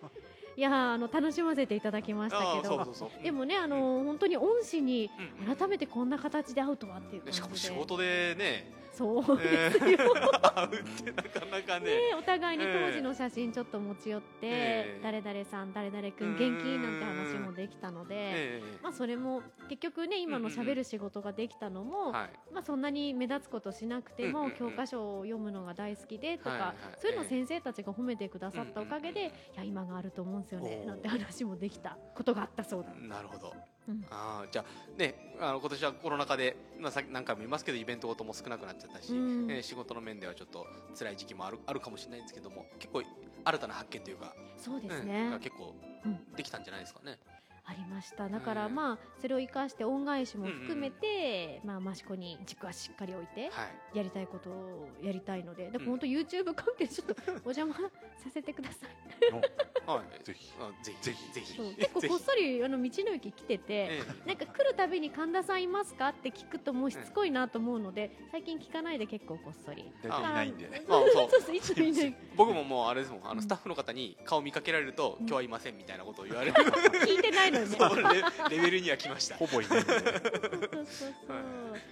[0.60, 2.86] いやあの楽しませていただきましたけど。
[3.24, 5.10] でもねあの本当に恩師に
[5.48, 5.56] うん。
[5.56, 8.70] 改めてこんな形で会うとはっていうしかも仕事でね、
[9.00, 11.86] そうえですよ、ー、会うってなかなかね。
[11.86, 16.78] ね、お互いに当時の写真ちょっと持ち寄って、ええ誰々さん誰々君元気？
[16.78, 22.30] なんて話もできたので、えまあ、それも結局ね今のしゃべる仕事ができたのも、ーはい。
[22.54, 24.58] まあ、そんなに目立つことしなくても、うんうんうん。
[24.58, 27.14] 教科書を読むのが大好きでとか、はいはいそうい。
[27.14, 32.94] うのを先生たちが褒めてくださったおかげで、うんうんいや今があると思うんですよねなんて話もできたことがあったそうだ。
[32.96, 33.54] なるほど、
[33.90, 34.06] うん。
[34.12, 39.52] あーじゃあねあの今年はコロナ禍で、まあ、さ何回も言いますけどイベントごとも少なくなっちゃったし、うん。
[39.52, 40.68] えー仕事の面ではちょっと
[40.98, 43.04] 辛い時期もあるあるかもしれないんですけども結構
[43.44, 45.74] 新たな発見というかそうですうんね、が結構
[46.06, 46.20] うん。
[46.36, 47.18] できたんじゃないですかね。
[47.70, 48.28] ありました。
[48.28, 53.98] だからうんまあそれを生かして恩返しも含めて、まあ、益子に軸はしっかり置いてはい。
[53.98, 55.66] やりたいことをやりたいので。
[55.66, 55.90] だからうん。
[55.92, 57.82] 本当 YouTube 関係ちょっとお邪魔さ
[58.34, 58.90] せてください。
[59.86, 60.52] はい、 ぜひ。
[60.60, 61.34] あぜひ。
[61.34, 69.92] ぜひ結構こっそりあの道の駅来ててえなんか来るたびに神田さんいますかって聞くともうしつこいなと思うので最近聞かないで結構こっそり。
[72.36, 73.28] 僕ももうあれですもん。
[73.28, 75.28] あうんのスタッフの方に顔見かけられると、うん。
[75.28, 76.54] 今日はいませんみたいなことを言われる。
[77.06, 79.36] 聞いてないの よねレレベルには来ました。
[79.36, 79.82] ほぼいない。
[79.82, 81.14] んでそうそう。
[81.28, 81.34] そ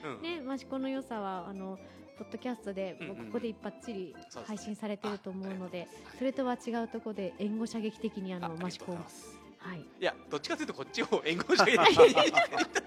[0.09, 0.21] ううん。
[0.21, 1.77] ね益子の良さはあの
[2.17, 4.15] ポッドキャストでもうここで一発ちり
[4.45, 6.17] 配信されてると思うのではい。
[6.17, 8.95] それとは違うところで援護射撃的にあのあありが益子を。
[8.95, 9.79] はい。
[9.79, 11.95] いやどっちかというとこっちを援護していただい。
[11.95, 12.01] て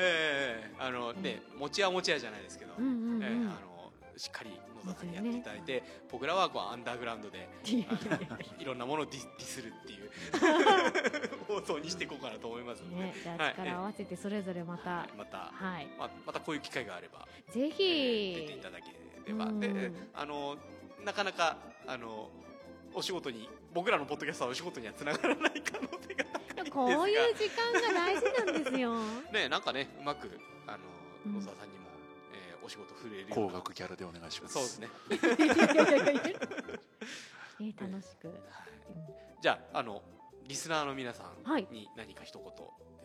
[0.00, 3.22] ええあのね持ち屋持ち屋じゃないですけど、うんうんうん。
[3.22, 3.67] ええあの
[4.18, 7.48] しっかり野沢さんにやっていただいて、僕らはこうアンダーグラウンドで
[8.58, 10.10] いろんなものをディスディスるっていう
[11.46, 13.14] 放送にしていこうかなと思いますので、ね。
[13.22, 13.50] じゃはい。
[13.50, 15.16] あ力を合わせてそれぞれまたはい。
[15.16, 15.86] また、はい。
[15.98, 18.92] ままたこういう機会があれば、ぜえー出ていひただけ
[19.26, 19.60] れば、うん。
[19.60, 20.56] であの
[21.04, 21.56] なかなか
[21.86, 22.28] あの
[22.94, 26.70] お仕事に僕らのポッドキャストはお仕事にはつながらない可能性が高いんですが。
[26.70, 28.94] こういう時間が大事なんですよ。
[29.32, 30.28] ねなんかねうまく
[30.66, 30.78] あの
[31.26, 31.34] うん。
[31.34, 31.87] 野沢さんにも、えー
[32.68, 34.54] お仕事触れるよう高な額キャラでお願いします。
[34.54, 38.28] そうですね、いやいやいやいやね楽しく。
[38.28, 38.36] はい
[39.40, 40.02] じゃああの
[40.48, 41.66] リスナーの皆さんはい。
[41.70, 42.48] に何か一言、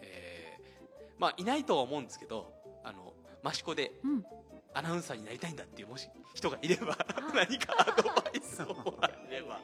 [0.01, 0.64] えー
[1.20, 2.51] まあいないとは思うんですけど
[2.84, 3.14] あの
[3.49, 4.26] 益子でうん。
[4.76, 9.59] アナウンサーになりたいんだっていうもし人がいればあ 何かアドバイスをもらえれば、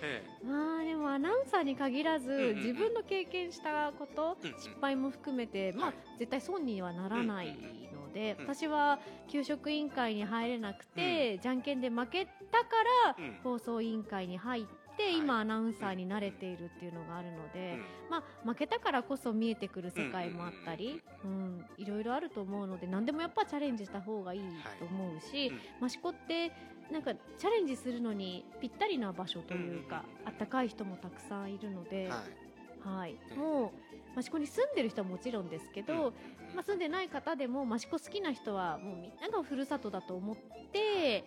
[0.00, 2.56] えまあでもアナウンサーに限らず、んうんうん。
[2.58, 4.58] 自分の経験したこと、うんうん。
[4.60, 5.94] 失敗も含めて、まあはい。
[6.20, 7.48] 絶対損にはならない
[7.92, 8.98] ので、うん私は
[9.28, 12.66] 給食委員会に入れなくて、じゃんけんで負けたか
[13.06, 13.38] ら、うん。
[13.42, 14.64] 放送委員会に入っ
[14.96, 15.18] て、はい。
[15.18, 18.10] 今アナウンサーに慣れているっていうのがあるので、うん。
[18.10, 24.40] まあ負けたからこそ見えてくる世界もあったり、うんいろいろあると思うので何でもやっぱチャレンジした方がいい
[24.78, 25.88] と思うし、うん。
[25.88, 26.52] 益子って
[26.90, 30.28] なんかチャレンジするのにぴったりな場所というか、うんうんうん。
[30.28, 32.96] あったかい人もたくさんいるので、はい。
[32.96, 33.16] はい。
[33.30, 33.38] うん。
[33.38, 33.72] も
[34.16, 36.12] う益子に住んでる人はもちろんですけど、うん
[36.54, 40.36] まあ、住んでない方でも益子好きな人はもうみんながふるさとだと思っ
[40.72, 41.24] て、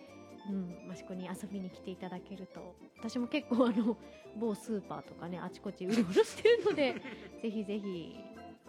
[0.48, 2.76] うん、益子に遊びに来ていただけると。
[2.98, 3.96] 私も結構あの
[4.36, 6.94] 某スーパーとかねあちこちうろうろしてるので
[7.42, 8.16] ぜひぜひ、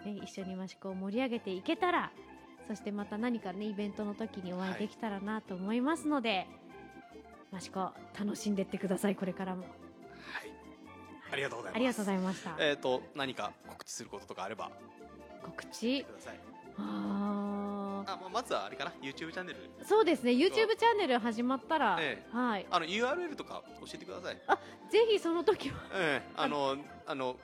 [0.05, 2.11] ね、一緒に益子を盛り上げていけたら
[2.67, 6.47] そしてまた何かねイベントの時にお会いできたらなと思いますので、
[7.55, 7.79] 益子
[8.19, 9.63] 楽しんでってくださいこれからも。
[9.63, 9.71] はい。
[11.31, 14.71] ありがとうございました、えっ、と何か告知することとかあれば
[15.43, 15.75] 告知？
[15.75, 16.39] してください
[16.77, 18.11] あー。
[18.11, 19.59] あ、まあ、まずはあれかな YouTube チャンネル。
[19.85, 22.65] そうですね YouTube チャンネル始まったら、えはい。
[22.69, 24.35] あの URL とか教えてください。
[24.91, 25.75] ぜひその時は。
[25.93, 27.35] ええあのあの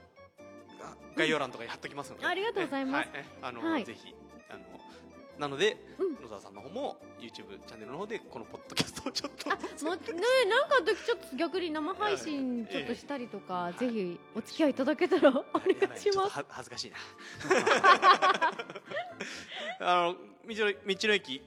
[0.82, 3.10] あ概要欄とかに貼っときますので、ありがとうございます。
[3.14, 3.86] えはいえあの、はい。
[3.86, 4.16] ぜひ
[5.38, 6.14] なので、うん。
[6.24, 9.52] 野沢さんの方も YouTube チャンネルの方でこのポッドキャストをちょっと。
[9.52, 10.02] あもうね
[10.50, 16.04] なんかの時ちょっと逆に生配信ちょっとしたりとか、ええぜひお付き合いいただけたらお願いします。
[16.04, 16.98] ちょっとは恥ずかしいな。
[20.06, 20.16] あの
[20.48, 21.42] 道の道の駅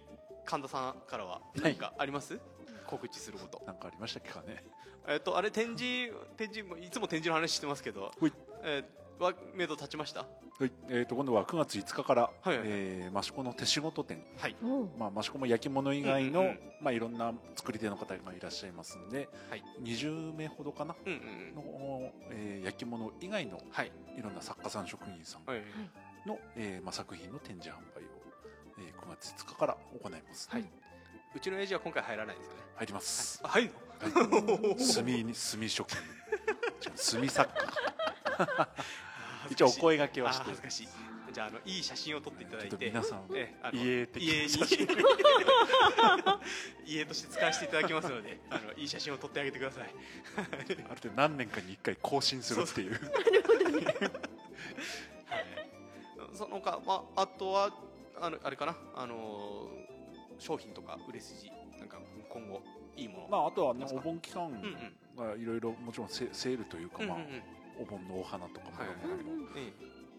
[0.45, 2.39] 神田さんからは何かあります、
[2.87, 3.62] 告知すること。
[3.66, 4.64] なんかありましたっけかね。
[5.09, 8.12] えっとあれ展示展示もいつも展示の話してますけど。
[8.18, 8.32] ほい。
[8.62, 10.21] えーは目処立ちました？
[10.21, 10.27] は
[10.67, 14.57] い、えー、と今度は9月5日から、はいはいえー益子の手仕事展、はい。
[14.99, 16.59] まあ、益子も焼き物以外の、うんうんうん。
[16.83, 19.62] まあ、いろんな作り手の方がいらっしゃいますんで、はい。
[19.83, 20.95] 20名ほどかな？
[21.05, 21.55] うんうんうん。
[21.55, 23.93] の、えー焼き物以外のはい。
[24.19, 25.62] いろんな作家さん職人さんはい
[26.27, 28.07] の、えーまあ、作品の展示販売を、
[28.79, 30.64] えー9月5日から行います、はい。
[31.35, 32.61] うちのエイジは今回入らないですよね。
[32.77, 34.12] 入ります、あ入るはい、
[34.95, 35.99] 炭に炭職人。
[37.21, 38.69] 炭作家
[39.51, 40.45] 一応お声掛けはあして。
[40.45, 40.89] 恥ずかしい。
[41.33, 42.87] じゃああのいい写真を撮っていただいて。
[42.87, 44.47] 皆さんえあの家的家
[46.87, 49.91] 家として使わせていただきますのであのいい写真を撮ってあげてください。
[50.37, 53.01] ある程度何年かに1回更新するっていう。
[56.33, 57.75] その他、まあ、あとは
[58.21, 58.77] あのあれかな。
[58.95, 59.87] あのー
[60.39, 61.51] 商品とか売れ筋。
[61.79, 62.63] なんか今後
[62.97, 63.29] いいもの。
[63.29, 64.51] まああとはねお盆期間
[65.17, 67.43] がいろいろもちろんセセールというか、まあうんうんうん
[67.81, 68.72] お盆のお花とかも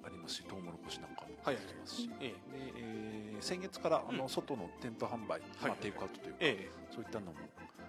[0.03, 2.28] ありますし、トウモロコシなんかもはいありますし、ええ。
[2.30, 2.36] で
[2.78, 4.30] えー先月からあのうん。
[4.30, 7.34] 外の店頭販売、まあ、はいテイクアウトというか、えそういったのも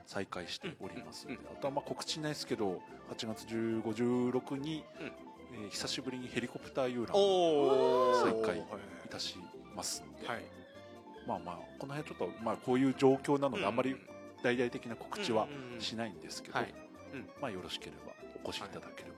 [0.06, 1.26] 再開しております。
[1.26, 1.46] ので、うん。
[1.46, 5.06] あとはまあ告知ないですけど8月15、16に、うん。
[5.06, 9.36] えー久しぶりにヘリコプター遊覧おをお再開いたし
[9.74, 10.42] ますんで、はい。
[11.26, 13.96] まあまあこの辺ちょっと、まあ、こういう状況なので、あんまり
[14.42, 15.46] 大々的な告知は
[15.78, 16.58] しないんですけど、
[17.40, 18.12] まあ、よろしければ
[18.44, 19.17] お越しいただければ。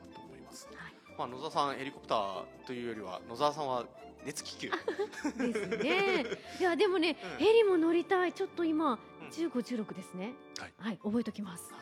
[1.20, 3.84] まあ、野沢さんヘリコプターというよりは野沢さんは
[4.24, 4.70] 熱気球。
[4.70, 6.24] ですね。
[6.58, 7.46] いやでもね、うん。
[7.46, 8.32] ヘリも乗りたい。
[8.32, 9.28] ちょっと今うん。
[9.28, 10.32] 1516ですね。
[10.78, 10.98] はい。
[11.02, 11.74] 覚えときます。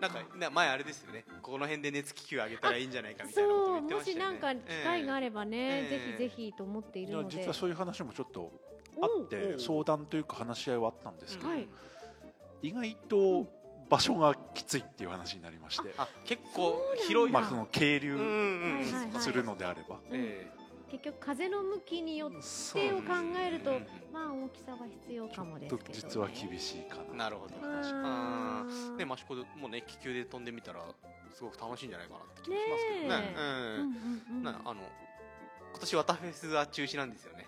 [0.00, 1.24] なんかな前あれですよね。
[1.42, 3.80] この辺で熱気球あげたらいいんじゃないかみたいなことそう。
[3.82, 4.36] も言ってましたよね。
[4.36, 7.36] しなんか機会があればね、ええぜひぜひと思っているので。
[7.36, 8.50] 実はそういう話もちょっと
[8.96, 11.68] おあってお相談というか話し合いはあったんですけど、はい。
[12.62, 13.46] 意外と
[13.88, 20.50] 場所がきついっていう話になりまして、あ結構広いまあ、その係留うんうんはいはいはいするのであれば、え
[20.90, 22.36] 結局風の向きによって
[22.92, 23.12] を考
[23.44, 27.24] えるとうんまあ大きさは必要かもですけど、ね、実は厳しいかな。
[27.24, 27.54] なるほど。
[27.62, 28.96] ああー。
[28.96, 30.80] ね益子でもね気球で飛んでみたら
[31.34, 33.34] すごく楽しいんじゃないかなって気ねがしますけどね。
[33.36, 33.40] え。
[33.40, 34.42] うんうんうん。
[34.44, 34.80] なあの
[35.72, 37.46] 今年ワタフェスは中止なんですよね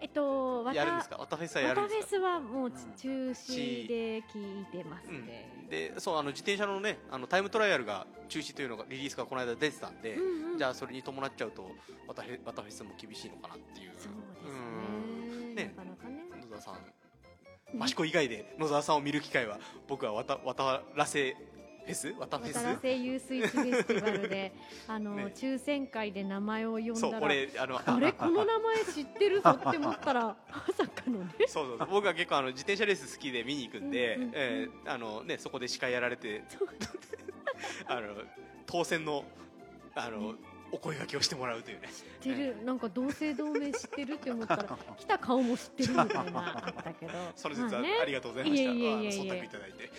[0.00, 1.16] えっとわたやるんですか？
[1.16, 2.06] ワタフェスはやるんですか？
[2.08, 5.26] スはもううん中止で聞いてますうん。
[5.26, 10.58] ね、でそうあの自転車のねあのタイムトライアルが中止というのがリリースがこの間出てたんで、うんうん。
[10.58, 11.70] じゃあそれに伴っちゃうと
[12.06, 13.92] ワタフェスも厳しいのかなっていう。
[13.98, 15.54] そううんですね。
[15.54, 15.74] ね。
[15.76, 16.24] なかなかね。
[16.50, 21.36] 野沢さん益子以外で野沢さんを見る機会は僕はわた渡らせ
[21.86, 22.14] フェス？
[22.18, 22.54] 渡フェス？
[22.54, 24.52] 渡良瀬ユースイッチフェスティバルで
[24.88, 25.32] あの、ね。
[25.34, 28.12] 抽選会で名前を呼んそうだら俺あのあれ？
[28.14, 30.36] この名前知ってるぞって思ったらま
[30.76, 31.30] さかのね。
[31.46, 31.88] そうそうそう。
[31.90, 34.32] 僕は結構あの自転車レース好きで見に行くんで、うんうんうん。
[34.34, 36.42] えーあのね、そこで司会やられて
[37.86, 38.14] あの
[38.66, 39.24] 当選の
[39.94, 40.34] あの、
[40.72, 41.88] お声掛けをしてもらうというね。
[42.22, 42.64] 知ってる。
[42.64, 44.64] なんか同姓同名知ってるって思ったら
[44.98, 47.12] 来た顔も知ってるみたいなあったけど。
[47.36, 47.98] その節はまあね。
[48.02, 49.90] ありがとうございました、忖度いただいて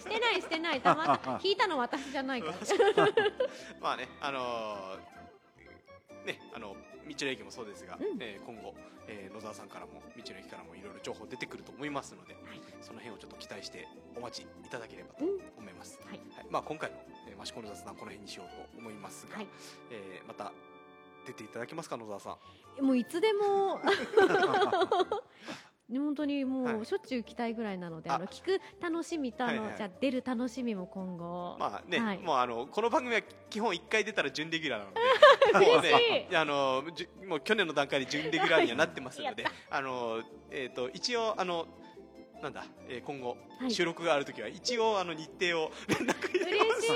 [0.00, 0.80] してないしてない。
[0.80, 2.54] たまた聞いたの私じゃないから。
[3.80, 6.76] まあねあのーねあの
[7.08, 8.22] 道の駅もそうですが、うん。
[8.22, 8.74] えー今後、
[9.08, 12.60] えー野沢さんからも道の駅からもいろいろ情報出てくると思いますので、はい。
[12.82, 13.86] その辺をちょっと期待して
[14.16, 15.40] お待ちいただければとうん。
[15.58, 16.20] 思います、はい。
[16.50, 16.96] まあ、今回の、
[17.28, 19.46] えー、マシコの雑談この辺にしようと思いますが、はい。
[19.90, 20.52] えーまた
[21.26, 22.36] 出ていただけますか野沢さ
[22.80, 22.84] ん？
[22.84, 23.80] もういつでも
[25.90, 26.74] 本当にもはい。
[26.80, 28.16] うしょっちゅう来たいぐらいなので、あ。
[28.16, 29.76] あの聞く楽しみとあの、はいはい。
[29.76, 32.18] じゃあ出る楽しみも今後、まあね、はい。
[32.18, 34.92] もうあのこの番組は基本1回出たら準レギュラーなの
[35.64, 35.72] で。
[35.72, 41.66] もうねあのじゅもう去年の段階で準レギュラーにはなってますので あの、えー、と一応あの
[42.42, 43.70] なんだ、えー今後、はい。
[43.70, 46.88] 収録があるときは一応あの日程を 連絡入れ嬉し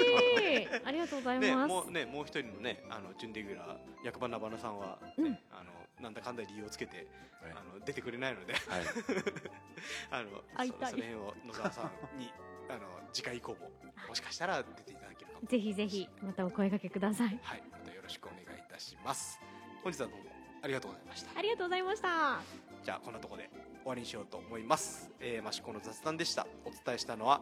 [0.65, 0.69] い。
[0.85, 5.25] ありがとうございね、ます、もうねもう一人のねあの準レギュラー役場なばなさんは、うん。
[5.31, 5.71] ねあの
[6.01, 7.07] なんだかんだ理由をつけて、はい
[7.53, 8.63] あの出てくれないのではい
[10.11, 12.31] あのそその辺を野沢さんに
[12.69, 12.81] あの
[13.13, 13.71] 次回以降も
[14.09, 19.41] もしかしたら出ていただけるかもぜひぜひまたお声掛けくださいはい、またよろしくお願いいたします。
[19.83, 20.31] 本日はどうも
[20.63, 21.39] ありがとうございました。
[21.39, 22.41] ありがとうございました
[22.83, 23.51] じゃあこんなところで
[23.81, 25.11] 終わりにしようと思います。
[25.19, 26.47] えー、マシコの雑談でした。
[26.67, 27.41] お伝えしたのは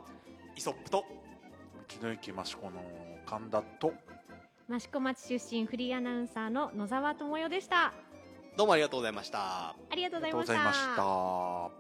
[0.55, 1.05] イソップと
[1.89, 2.83] 道の駅益子の
[3.27, 3.93] 神田と
[4.71, 7.95] 益子町出身フリーアナウンサーの野沢智代でした
[8.59, 9.39] どうもありがとうございました。
[9.39, 11.78] ありがとうございました。